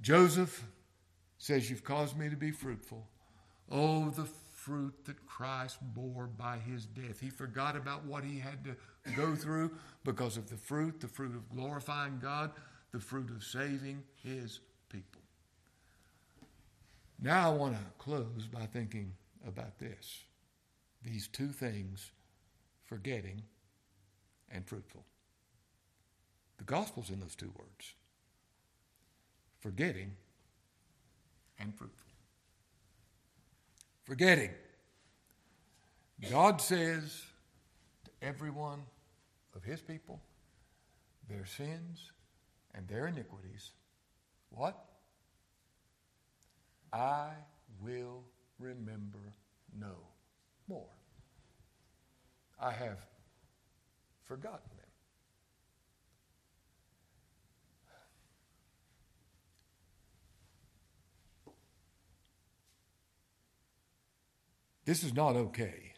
Joseph 0.00 0.64
says, 1.38 1.70
You've 1.70 1.84
caused 1.84 2.16
me 2.16 2.28
to 2.30 2.36
be 2.36 2.50
fruitful. 2.50 3.06
Oh, 3.70 4.10
the 4.10 4.28
fruit 4.64 4.94
that 5.04 5.26
Christ 5.26 5.76
bore 5.94 6.26
by 6.26 6.56
his 6.56 6.86
death. 6.86 7.20
He 7.20 7.28
forgot 7.28 7.76
about 7.76 8.04
what 8.06 8.24
he 8.24 8.38
had 8.38 8.64
to 8.64 8.76
go 9.14 9.34
through 9.34 9.70
because 10.04 10.38
of 10.38 10.48
the 10.48 10.56
fruit, 10.56 11.00
the 11.00 11.08
fruit 11.08 11.34
of 11.34 11.50
glorifying 11.50 12.18
God, 12.18 12.50
the 12.90 12.98
fruit 12.98 13.30
of 13.30 13.44
saving 13.44 14.02
his 14.22 14.60
people. 14.88 15.20
Now 17.20 17.52
I 17.52 17.54
want 17.54 17.74
to 17.74 17.84
close 17.98 18.46
by 18.50 18.64
thinking 18.66 19.12
about 19.46 19.78
this 19.78 20.24
these 21.02 21.28
two 21.28 21.48
things 21.48 22.12
forgetting 22.84 23.42
and 24.50 24.66
fruitful. 24.66 25.04
The 26.56 26.64
gospel's 26.64 27.10
in 27.10 27.20
those 27.20 27.36
two 27.36 27.52
words 27.58 27.92
forgetting 29.60 30.12
and 31.58 31.74
fruitful. 31.74 32.03
Forgetting. 34.04 34.50
God 36.30 36.60
says 36.60 37.22
to 38.04 38.10
every 38.22 38.50
one 38.50 38.82
of 39.56 39.64
his 39.64 39.80
people, 39.80 40.20
their 41.28 41.46
sins 41.46 42.12
and 42.74 42.86
their 42.86 43.06
iniquities, 43.06 43.70
what? 44.50 44.76
I 46.92 47.30
will 47.82 48.24
remember 48.58 49.32
no 49.78 49.94
more. 50.68 50.90
I 52.60 52.70
have 52.70 52.98
forgotten 54.24 54.60
them. 54.76 54.84
This 64.84 65.02
is 65.02 65.14
not 65.14 65.36
okay. 65.36 65.92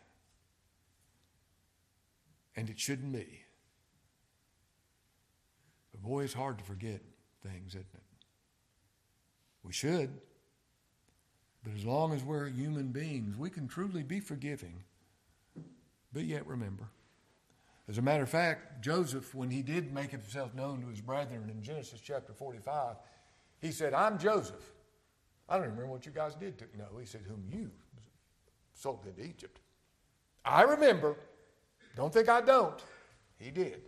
And 2.55 2.71
it 2.71 2.79
shouldn't 2.79 3.13
be. 3.13 3.41
But 5.93 6.03
boy, 6.03 6.25
it's 6.25 6.35
hard 6.35 6.59
to 6.59 6.65
forget 6.65 7.01
things, 7.43 7.75
isn't 7.75 7.87
it? 7.95 8.03
We 9.63 9.73
should. 9.73 10.11
But 11.65 11.75
as 11.75 11.85
long 11.85 12.13
as 12.13 12.23
we're 12.23 12.49
human 12.49 12.93
beings, 12.93 13.37
we 13.37 13.51
can 13.51 13.67
truly 13.67 14.05
be 14.05 14.21
forgiving, 14.21 14.85
but 16.13 16.23
yet 16.23 16.47
remember. 16.47 16.85
As 17.89 17.99
a 17.99 18.03
matter 18.03 18.23
of 18.23 18.29
fact, 18.29 18.83
Joseph, 18.83 19.35
when 19.35 19.51
he 19.51 19.63
did 19.63 19.93
make 19.93 20.11
himself 20.11 20.55
known 20.55 20.81
to 20.83 20.87
his 20.89 21.01
brethren 21.01 21.51
in 21.51 21.63
Genesis 21.63 22.01
chapter 22.01 22.33
45, 22.33 22.97
he 23.61 23.73
said, 23.73 23.95
I'm 23.95 24.19
Joseph. 24.19 24.73
I 25.49 25.57
don't 25.57 25.71
remember 25.71 25.87
what 25.87 26.07
you 26.07 26.13
guys 26.13 26.35
did 26.37 26.57
to 26.59 26.65
me. 26.65 26.71
No, 26.79 26.99
he 26.99 27.07
said, 27.07 27.23
whom 27.27 27.45
you 27.49 27.71
sold 28.77 29.07
into 29.07 29.25
Egypt. 29.25 29.61
I 30.45 30.63
remember. 30.63 31.17
Don't 31.97 32.13
think 32.13 32.29
I 32.29 32.41
don't. 32.41 32.81
He 33.39 33.51
did. 33.51 33.81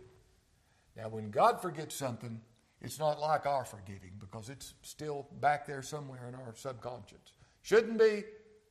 Now, 0.97 1.09
when 1.09 1.31
God 1.31 1.61
forgets 1.61 1.95
something, 1.95 2.41
it's 2.81 2.99
not 2.99 3.19
like 3.19 3.45
our 3.45 3.65
forgiving 3.65 4.13
because 4.19 4.49
it's 4.49 4.73
still 4.81 5.27
back 5.39 5.65
there 5.65 5.81
somewhere 5.81 6.27
in 6.27 6.35
our 6.35 6.53
subconscious. 6.55 7.33
Shouldn't 7.61 7.99
be, 7.99 8.23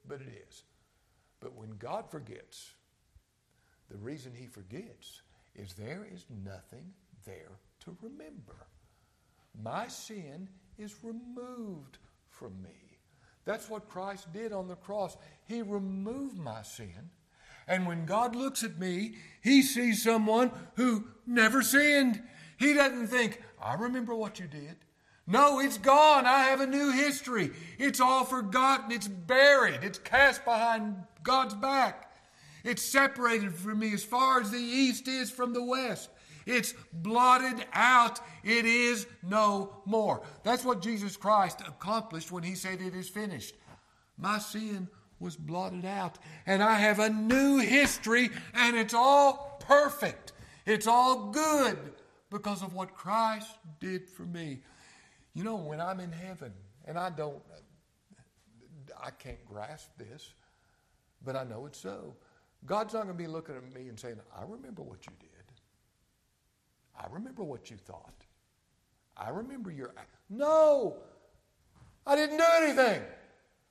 but 0.06 0.20
it 0.20 0.44
is. 0.48 0.64
But 1.40 1.54
when 1.54 1.70
God 1.78 2.10
forgets, 2.10 2.72
the 3.90 3.98
reason 3.98 4.32
He 4.34 4.46
forgets 4.46 5.22
is 5.54 5.74
there 5.74 6.06
is 6.12 6.26
nothing 6.44 6.92
there 7.24 7.58
to 7.84 7.96
remember. 8.02 8.66
My 9.62 9.88
sin 9.88 10.48
is 10.78 10.96
removed 11.02 11.98
from 12.28 12.60
me. 12.62 12.87
That's 13.48 13.70
what 13.70 13.88
Christ 13.88 14.30
did 14.30 14.52
on 14.52 14.68
the 14.68 14.76
cross. 14.76 15.16
He 15.46 15.62
removed 15.62 16.36
my 16.36 16.60
sin. 16.60 17.08
And 17.66 17.86
when 17.86 18.04
God 18.04 18.36
looks 18.36 18.62
at 18.62 18.78
me, 18.78 19.14
He 19.40 19.62
sees 19.62 20.02
someone 20.02 20.50
who 20.74 21.06
never 21.26 21.62
sinned. 21.62 22.22
He 22.58 22.74
doesn't 22.74 23.06
think, 23.06 23.42
I 23.58 23.72
remember 23.72 24.14
what 24.14 24.38
you 24.38 24.48
did. 24.48 24.76
No, 25.26 25.60
it's 25.60 25.78
gone. 25.78 26.26
I 26.26 26.40
have 26.40 26.60
a 26.60 26.66
new 26.66 26.90
history. 26.92 27.52
It's 27.78 28.00
all 28.00 28.26
forgotten. 28.26 28.92
It's 28.92 29.08
buried. 29.08 29.80
It's 29.82 29.98
cast 29.98 30.44
behind 30.44 30.96
God's 31.22 31.54
back. 31.54 32.12
It's 32.64 32.82
separated 32.82 33.54
from 33.54 33.78
me 33.78 33.94
as 33.94 34.04
far 34.04 34.42
as 34.42 34.50
the 34.50 34.58
east 34.58 35.08
is 35.08 35.30
from 35.30 35.54
the 35.54 35.64
west. 35.64 36.10
It's 36.48 36.72
blotted 36.94 37.66
out. 37.74 38.20
It 38.42 38.64
is 38.64 39.06
no 39.22 39.82
more. 39.84 40.22
That's 40.44 40.64
what 40.64 40.80
Jesus 40.80 41.14
Christ 41.14 41.60
accomplished 41.60 42.32
when 42.32 42.42
he 42.42 42.54
said, 42.54 42.80
It 42.80 42.94
is 42.94 43.08
finished. 43.08 43.54
My 44.16 44.38
sin 44.38 44.88
was 45.20 45.36
blotted 45.36 45.84
out, 45.84 46.18
and 46.46 46.62
I 46.62 46.78
have 46.78 47.00
a 47.00 47.10
new 47.10 47.58
history, 47.58 48.30
and 48.54 48.76
it's 48.76 48.94
all 48.94 49.58
perfect. 49.60 50.32
It's 50.64 50.86
all 50.86 51.30
good 51.30 51.78
because 52.30 52.62
of 52.62 52.72
what 52.72 52.94
Christ 52.94 53.50
did 53.78 54.08
for 54.08 54.22
me. 54.22 54.60
You 55.34 55.44
know, 55.44 55.56
when 55.56 55.82
I'm 55.82 56.00
in 56.00 56.12
heaven, 56.12 56.52
and 56.86 56.98
I 56.98 57.10
don't, 57.10 57.42
I 59.02 59.10
can't 59.10 59.44
grasp 59.44 59.90
this, 59.98 60.32
but 61.22 61.36
I 61.36 61.44
know 61.44 61.66
it's 61.66 61.78
so. 61.78 62.16
God's 62.64 62.94
not 62.94 63.04
going 63.04 63.16
to 63.16 63.22
be 63.22 63.28
looking 63.28 63.54
at 63.54 63.74
me 63.74 63.88
and 63.88 64.00
saying, 64.00 64.16
I 64.34 64.44
remember 64.48 64.82
what 64.82 65.04
you 65.06 65.12
did. 65.20 65.27
I 66.98 67.06
remember 67.10 67.44
what 67.44 67.70
you 67.70 67.76
thought. 67.76 68.24
I 69.16 69.30
remember 69.30 69.70
your. 69.70 69.94
No! 70.28 70.96
I 72.06 72.16
didn't 72.16 72.38
do 72.38 72.44
anything. 72.62 73.02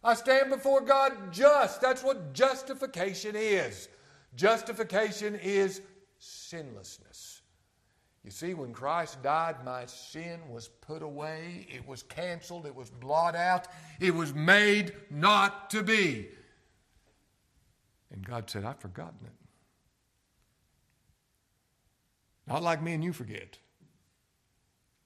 I 0.04 0.14
stand 0.14 0.50
before 0.50 0.82
God 0.82 1.32
just. 1.32 1.82
That's 1.82 2.04
what 2.04 2.34
justification 2.34 3.36
is. 3.36 3.90
Justification 4.36 5.36
is 5.36 5.82
sinlessness. 6.20 7.42
You 8.24 8.32
see, 8.32 8.54
when 8.54 8.74
Christ 8.74 9.24
died, 9.24 9.64
my 9.64 9.86
sin 9.86 10.42
was 10.50 10.68
put 10.68 11.02
away, 11.02 11.66
it 11.74 11.88
was 11.88 12.04
canceled, 12.04 12.66
it 12.66 12.76
was 12.76 12.90
blotted 12.90 13.38
out, 13.38 13.70
it 14.02 14.14
was 14.14 14.34
made 14.34 14.92
not 15.10 15.70
to 15.70 15.82
be. 15.82 16.28
And 18.12 18.26
God 18.26 18.50
said, 18.50 18.66
I've 18.66 18.80
forgotten 18.82 19.20
it. 19.26 19.32
Not 22.48 22.64
like 22.64 22.82
me 22.82 22.94
and 22.94 23.04
you 23.04 23.12
forget. 23.12 23.58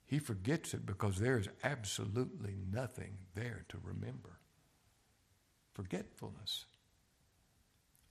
He 0.06 0.20
forgets 0.20 0.74
it 0.74 0.86
because 0.86 1.18
there 1.18 1.40
is 1.40 1.50
absolutely 1.64 2.56
nothing 2.72 3.18
there 3.34 3.66
to 3.70 3.78
remember. 3.82 4.40
Forgetfulness. 5.74 6.66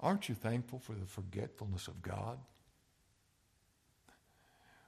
Aren't 0.01 0.29
you 0.29 0.35
thankful 0.35 0.79
for 0.79 0.95
the 0.95 1.07
forgetfulness 1.07 1.87
of 1.87 2.03
God? 2.03 2.39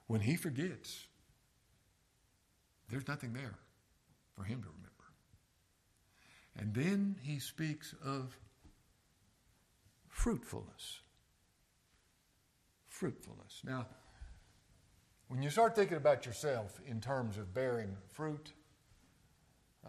When 0.07 0.21
He 0.21 0.35
forgets, 0.35 1.05
there's 2.89 3.07
nothing 3.07 3.33
there 3.33 3.59
for 4.35 4.43
Him 4.43 4.61
to 4.63 4.67
remember. 4.67 4.89
And 6.59 6.73
then 6.73 7.15
He 7.21 7.39
speaks 7.39 7.93
of 8.03 8.35
fruitfulness. 10.09 10.99
Fruitfulness. 12.87 13.61
Now, 13.63 13.85
when 15.27 15.41
you 15.41 15.49
start 15.49 15.75
thinking 15.75 15.97
about 15.97 16.25
yourself 16.25 16.79
in 16.85 16.99
terms 17.01 17.37
of 17.37 17.53
bearing 17.53 17.95
fruit, 18.09 18.53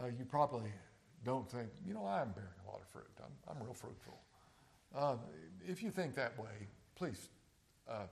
uh, 0.01 0.07
you 0.07 0.25
probably 0.25 0.73
don't 1.25 1.49
think, 1.51 1.69
you 1.87 1.95
know, 1.95 2.07
I'm 2.07 2.31
bearing 2.33 2.51
a 2.67 2.71
lot 2.71 2.81
of 2.81 2.89
fruit. 2.89 3.07
I'm, 3.19 3.57
I'm 3.57 3.63
real 3.63 3.75
fruitful. 3.75 4.19
Uh, 4.95 5.17
if 5.67 5.83
you 5.83 5.91
think 5.91 6.15
that 6.15 6.39
way, 6.39 6.69
please 6.95 7.29
uh, 7.89 8.07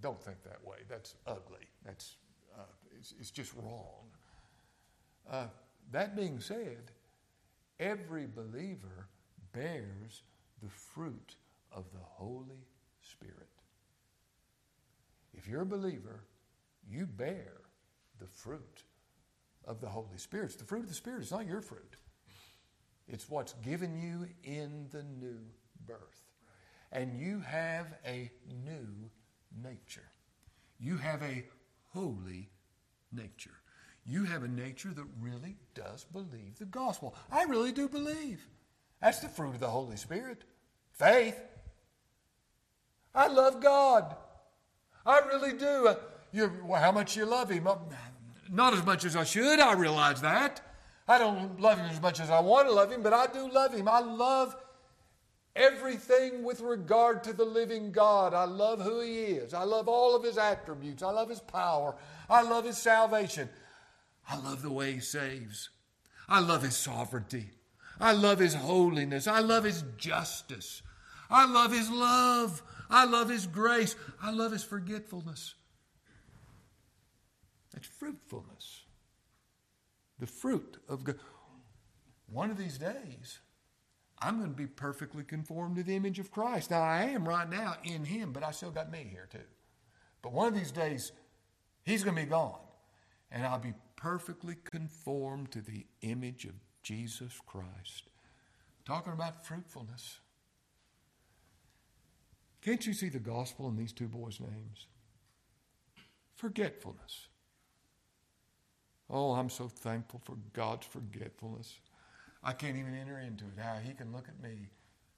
don't 0.00 0.20
think 0.22 0.42
that 0.44 0.64
way. 0.64 0.78
That's 0.88 1.14
ugly. 1.26 1.66
That's 1.84 2.16
uh, 2.56 2.62
it's, 2.98 3.14
it's, 3.18 3.30
just 3.30 3.52
wrong. 3.54 4.06
Uh, 5.30 5.46
that 5.90 6.14
being 6.14 6.38
said, 6.38 6.92
every 7.80 8.26
believer 8.26 9.08
bears 9.52 10.22
the 10.62 10.68
fruit 10.68 11.34
of 11.72 11.84
the 11.92 12.00
Holy 12.02 12.64
Spirit. 13.00 13.48
If 15.36 15.48
you're 15.48 15.62
a 15.62 15.66
believer, 15.66 16.22
you 16.88 17.06
bear 17.06 17.52
the 18.18 18.26
fruit 18.26 18.84
of 19.66 19.80
the 19.80 19.88
Holy 19.88 20.18
Spirit. 20.18 20.46
It's 20.46 20.56
the 20.56 20.64
fruit 20.64 20.82
of 20.82 20.88
the 20.88 20.94
Spirit. 20.94 21.22
It's 21.22 21.30
not 21.30 21.46
your 21.46 21.60
fruit. 21.60 21.96
It's 23.08 23.28
what's 23.28 23.54
given 23.54 23.96
you 24.00 24.28
in 24.42 24.88
the 24.90 25.02
new 25.02 25.40
birth. 25.86 26.22
And 26.92 27.18
you 27.18 27.40
have 27.40 27.86
a 28.06 28.30
new 28.64 29.10
nature. 29.62 30.08
You 30.78 30.96
have 30.96 31.22
a 31.22 31.44
holy 31.92 32.50
nature. 33.12 33.54
You 34.06 34.24
have 34.24 34.42
a 34.42 34.48
nature 34.48 34.92
that 34.94 35.06
really 35.20 35.56
does 35.74 36.04
believe 36.04 36.58
the 36.58 36.66
gospel. 36.66 37.14
I 37.30 37.44
really 37.44 37.72
do 37.72 37.88
believe. 37.88 38.46
That's 39.00 39.20
the 39.20 39.28
fruit 39.28 39.54
of 39.54 39.60
the 39.60 39.68
Holy 39.68 39.96
Spirit. 39.96 40.44
Faith. 40.92 41.40
I 43.14 43.28
love 43.28 43.60
God. 43.60 44.16
I 45.06 45.20
really 45.20 45.52
do. 45.52 45.94
You, 46.34 46.50
how 46.74 46.90
much 46.90 47.16
you 47.16 47.26
love 47.26 47.48
Him? 47.48 47.68
Not 48.50 48.74
as 48.74 48.84
much 48.84 49.04
as 49.04 49.14
I 49.14 49.22
should. 49.22 49.60
I 49.60 49.74
realize 49.74 50.20
that. 50.22 50.60
I 51.06 51.16
don't 51.16 51.60
love 51.60 51.78
Him 51.78 51.88
as 51.88 52.02
much 52.02 52.18
as 52.18 52.28
I 52.28 52.40
want 52.40 52.66
to 52.66 52.74
love 52.74 52.90
Him, 52.90 53.04
but 53.04 53.12
I 53.12 53.28
do 53.28 53.48
love 53.48 53.72
Him. 53.72 53.86
I 53.86 54.00
love 54.00 54.56
everything 55.54 56.42
with 56.42 56.60
regard 56.60 57.22
to 57.22 57.32
the 57.32 57.44
living 57.44 57.92
God. 57.92 58.34
I 58.34 58.46
love 58.46 58.80
who 58.80 59.00
He 59.00 59.20
is. 59.20 59.54
I 59.54 59.62
love 59.62 59.86
all 59.86 60.16
of 60.16 60.24
His 60.24 60.36
attributes. 60.36 61.04
I 61.04 61.12
love 61.12 61.28
His 61.28 61.38
power. 61.38 61.94
I 62.28 62.42
love 62.42 62.64
His 62.64 62.78
salvation. 62.78 63.48
I 64.28 64.36
love 64.36 64.62
the 64.62 64.72
way 64.72 64.94
He 64.94 65.00
saves. 65.00 65.70
I 66.28 66.40
love 66.40 66.62
His 66.62 66.74
sovereignty. 66.76 67.50
I 68.00 68.10
love 68.10 68.40
His 68.40 68.54
holiness. 68.54 69.28
I 69.28 69.38
love 69.38 69.62
His 69.62 69.84
justice. 69.98 70.82
I 71.30 71.46
love 71.46 71.70
His 71.70 71.88
love. 71.88 72.60
I 72.90 73.04
love 73.04 73.28
His 73.28 73.46
grace. 73.46 73.94
I 74.20 74.32
love 74.32 74.50
His 74.50 74.64
forgetfulness. 74.64 75.54
That's 77.74 77.88
fruitfulness. 77.88 78.84
The 80.18 80.26
fruit 80.26 80.78
of 80.88 81.04
God. 81.04 81.16
One 82.26 82.50
of 82.50 82.56
these 82.56 82.78
days, 82.78 83.40
I'm 84.20 84.38
going 84.38 84.50
to 84.50 84.56
be 84.56 84.66
perfectly 84.66 85.24
conformed 85.24 85.76
to 85.76 85.82
the 85.82 85.96
image 85.96 86.18
of 86.18 86.30
Christ. 86.30 86.70
Now, 86.70 86.80
I 86.80 87.02
am 87.02 87.28
right 87.28 87.50
now 87.50 87.74
in 87.82 88.04
Him, 88.04 88.32
but 88.32 88.44
I 88.44 88.52
still 88.52 88.70
got 88.70 88.90
me 88.90 89.06
here 89.10 89.28
too. 89.30 89.38
But 90.22 90.32
one 90.32 90.48
of 90.48 90.54
these 90.54 90.70
days, 90.70 91.12
He's 91.84 92.04
going 92.04 92.16
to 92.16 92.22
be 92.22 92.28
gone, 92.28 92.60
and 93.30 93.44
I'll 93.44 93.58
be 93.58 93.74
perfectly 93.96 94.56
conformed 94.64 95.50
to 95.50 95.60
the 95.60 95.84
image 96.00 96.44
of 96.44 96.54
Jesus 96.82 97.32
Christ. 97.44 98.04
Talking 98.86 99.12
about 99.12 99.44
fruitfulness. 99.44 100.20
Can't 102.62 102.86
you 102.86 102.94
see 102.94 103.08
the 103.08 103.18
gospel 103.18 103.68
in 103.68 103.76
these 103.76 103.92
two 103.92 104.08
boys' 104.08 104.40
names? 104.40 104.86
Forgetfulness. 106.36 107.28
Oh, 109.10 109.32
I'm 109.32 109.50
so 109.50 109.68
thankful 109.68 110.20
for 110.24 110.36
God's 110.52 110.86
forgetfulness. 110.86 111.78
I 112.42 112.52
can't 112.52 112.76
even 112.76 112.94
enter 112.94 113.18
into 113.18 113.44
it. 113.44 113.62
How 113.62 113.76
He 113.82 113.92
can 113.92 114.12
look 114.12 114.28
at 114.28 114.42
me 114.42 114.68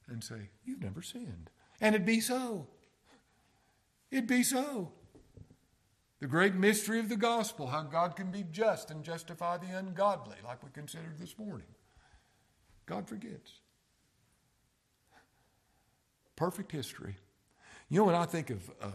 and 0.09 0.22
say, 0.22 0.51
You've 0.64 0.82
never 0.82 1.03
sinned. 1.03 1.51
And 1.80 1.95
it'd 1.95 2.07
be 2.07 2.20
so. 2.20 2.66
It'd 4.11 4.26
be 4.26 4.43
so. 4.43 4.93
The 6.20 6.26
great 6.26 6.55
mystery 6.55 6.99
of 6.99 7.09
the 7.09 7.16
gospel, 7.16 7.66
how 7.66 7.82
God 7.82 8.16
can 8.16 8.30
be 8.30 8.45
just 8.51 8.91
and 8.91 9.05
justify 9.05 9.59
the 9.59 9.76
ungodly, 9.76 10.37
like 10.45 10.62
we 10.62 10.70
considered 10.70 11.18
this 11.18 11.37
morning. 11.39 11.66
God 12.87 13.07
forgets. 13.09 13.61
Perfect 16.37 16.72
history. 16.72 17.16
You 17.89 17.99
know, 17.99 18.05
when 18.05 18.14
I 18.14 18.24
think 18.24 18.51
of 18.51 18.70
uh, 18.80 18.91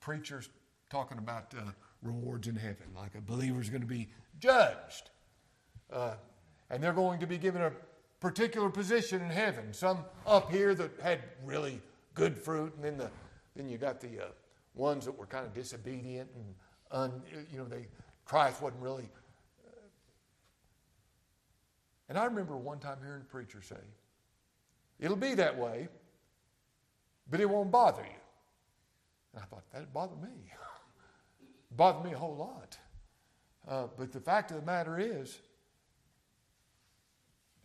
preachers 0.00 0.50
talking 0.90 1.18
about 1.18 1.54
uh, 1.56 1.70
rewards 2.04 2.46
in 2.46 2.54
heaven, 2.54 2.86
like 2.94 3.14
a 3.14 3.20
believer 3.20 3.60
is 3.60 3.70
going 3.70 3.80
to 3.80 3.86
be 3.86 4.08
judged. 4.38 5.10
Uh, 5.92 6.14
and 6.70 6.82
they're 6.82 6.92
going 6.92 7.18
to 7.20 7.26
be 7.26 7.38
given 7.38 7.62
a 7.62 7.72
particular 8.20 8.70
position 8.70 9.20
in 9.22 9.30
heaven. 9.30 9.72
Some 9.72 10.04
up 10.26 10.50
here 10.50 10.74
that 10.74 10.90
had 11.02 11.20
really 11.44 11.80
good 12.14 12.38
fruit, 12.38 12.74
and 12.76 12.84
then 12.84 12.96
the 12.96 13.10
then 13.56 13.68
you 13.68 13.78
got 13.78 14.00
the 14.00 14.20
uh, 14.20 14.26
ones 14.74 15.04
that 15.04 15.16
were 15.16 15.26
kind 15.26 15.46
of 15.46 15.52
disobedient 15.54 16.28
and 16.34 16.54
un, 16.90 17.22
you 17.52 17.58
know 17.58 17.64
they 17.64 17.86
Christ 18.24 18.62
wasn't 18.62 18.82
really. 18.82 19.08
Uh, 19.66 19.70
and 22.08 22.18
I 22.18 22.24
remember 22.24 22.56
one 22.56 22.78
time 22.78 22.98
hearing 23.04 23.22
a 23.22 23.24
preacher 23.24 23.62
say, 23.62 23.76
"It'll 24.98 25.16
be 25.16 25.34
that 25.34 25.56
way, 25.56 25.88
but 27.30 27.40
it 27.40 27.48
won't 27.48 27.70
bother 27.70 28.02
you." 28.02 28.20
And 29.34 29.42
I 29.42 29.46
thought 29.46 29.64
that'd 29.72 29.92
bother 29.92 30.16
me. 30.16 30.28
bothered 31.76 32.04
me 32.04 32.12
a 32.12 32.18
whole 32.18 32.36
lot. 32.36 32.78
Uh, 33.66 33.86
but 33.96 34.12
the 34.12 34.20
fact 34.20 34.50
of 34.50 34.58
the 34.58 34.66
matter 34.66 34.98
is, 34.98 35.38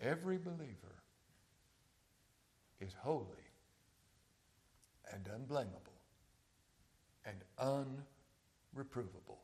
every 0.01 0.37
believer 0.37 0.95
is 2.79 2.93
holy 3.01 3.25
and 5.13 5.27
unblameable 5.27 5.99
and 7.25 7.43
unreprovable 7.59 9.39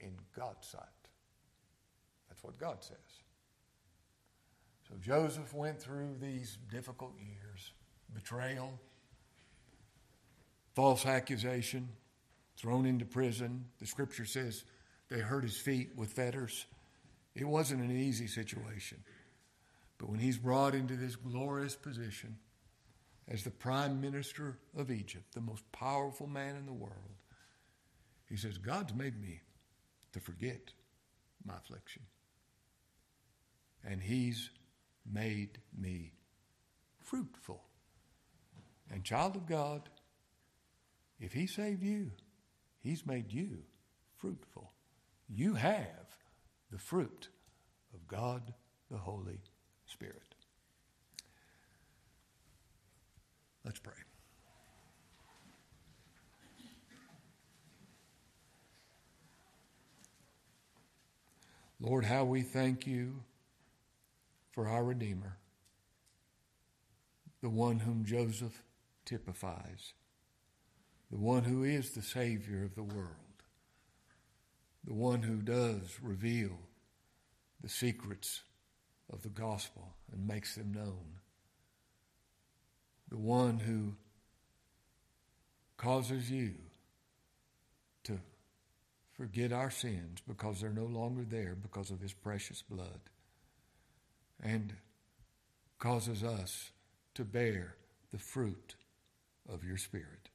in 0.00 0.12
God's 0.36 0.66
sight. 0.66 0.82
That's 2.28 2.42
what 2.42 2.58
God 2.58 2.82
says. 2.82 2.96
So 4.88 4.94
Joseph 5.00 5.52
went 5.54 5.80
through 5.80 6.16
these 6.20 6.58
difficult 6.70 7.14
years 7.18 7.72
betrayal, 8.14 8.80
false 10.74 11.04
accusation, 11.04 11.88
thrown 12.58 12.84
into 12.84 13.04
prison. 13.04 13.64
The 13.78 13.86
scripture 13.86 14.26
says 14.26 14.64
they 15.08 15.20
hurt 15.20 15.44
his 15.44 15.56
feet 15.56 15.92
with 15.96 16.12
fetters. 16.12 16.66
It 17.34 17.46
wasn't 17.46 17.82
an 17.82 17.96
easy 17.96 18.26
situation. 18.26 18.98
But 19.96 20.10
when 20.10 20.20
he's 20.20 20.38
brought 20.38 20.74
into 20.74 20.96
this 20.96 21.16
glorious 21.16 21.74
position 21.74 22.36
as 23.30 23.44
the 23.44 23.50
prime 23.50 24.00
minister 24.00 24.58
of 24.76 24.90
Egypt, 24.90 25.34
the 25.34 25.40
most 25.40 25.70
powerful 25.72 26.26
man 26.26 26.56
in 26.56 26.66
the 26.66 26.72
world, 26.72 26.92
He 28.28 28.36
says, 28.36 28.58
God's 28.58 28.94
made 28.94 29.20
me 29.20 29.40
to 30.12 30.20
forget 30.20 30.72
my 31.44 31.54
affliction. 31.56 32.02
And 33.84 34.02
He's 34.02 34.50
made 35.10 35.58
me 35.78 36.12
fruitful. 37.00 37.62
And, 38.90 39.04
child 39.04 39.36
of 39.36 39.46
God, 39.46 39.88
if 41.20 41.32
He 41.32 41.46
saved 41.46 41.82
you, 41.82 42.12
He's 42.80 43.06
made 43.06 43.32
you 43.32 43.64
fruitful. 44.16 44.72
You 45.28 45.54
have 45.54 46.16
the 46.70 46.78
fruit 46.78 47.28
of 47.94 48.06
God 48.06 48.54
the 48.90 48.98
Holy 48.98 49.40
Spirit. 49.86 50.34
Let's 53.64 53.78
pray. 53.78 53.92
Lord, 61.80 62.04
how 62.04 62.24
we 62.24 62.42
thank 62.42 62.86
you 62.86 63.22
for 64.50 64.66
our 64.66 64.82
Redeemer, 64.82 65.36
the 67.40 67.48
one 67.48 67.78
whom 67.78 68.04
Joseph 68.04 68.64
typifies, 69.04 69.92
the 71.10 71.18
one 71.18 71.44
who 71.44 71.64
is 71.64 71.90
the 71.90 72.02
Savior 72.02 72.64
of 72.64 72.74
the 72.74 72.82
world, 72.82 73.14
the 74.84 74.94
one 74.94 75.22
who 75.22 75.36
does 75.36 75.98
reveal 76.02 76.58
the 77.62 77.68
secrets 77.68 78.42
of 79.12 79.22
the 79.22 79.28
gospel 79.28 79.94
and 80.12 80.26
makes 80.26 80.54
them 80.54 80.72
known, 80.72 81.20
the 83.08 83.18
one 83.18 83.58
who 83.58 83.94
causes 85.76 86.30
you 86.30 86.54
to 88.04 88.18
forget 89.12 89.52
our 89.52 89.70
sins 89.70 90.20
because 90.26 90.60
they're 90.60 90.70
no 90.70 90.84
longer 90.84 91.24
there 91.28 91.56
because 91.60 91.90
of 91.90 92.00
his 92.00 92.12
precious 92.12 92.62
blood. 92.62 93.00
And 94.42 94.74
causes 95.78 96.22
us 96.22 96.70
to 97.14 97.24
bear 97.24 97.74
the 98.12 98.18
fruit 98.18 98.76
of 99.48 99.64
your 99.64 99.76
Spirit. 99.76 100.27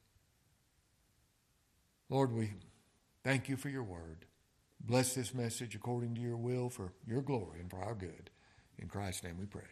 Lord, 2.10 2.32
we 2.32 2.52
thank 3.22 3.48
you 3.48 3.56
for 3.56 3.68
your 3.68 3.82
word. 3.82 4.26
Bless 4.80 5.14
this 5.14 5.34
message 5.34 5.74
according 5.74 6.14
to 6.16 6.20
your 6.20 6.36
will 6.36 6.68
for 6.68 6.92
your 7.06 7.22
glory 7.22 7.60
and 7.60 7.70
for 7.70 7.82
our 7.82 7.94
good. 7.94 8.30
In 8.78 8.88
Christ's 8.88 9.24
name 9.24 9.38
we 9.38 9.46
pray. 9.46 9.62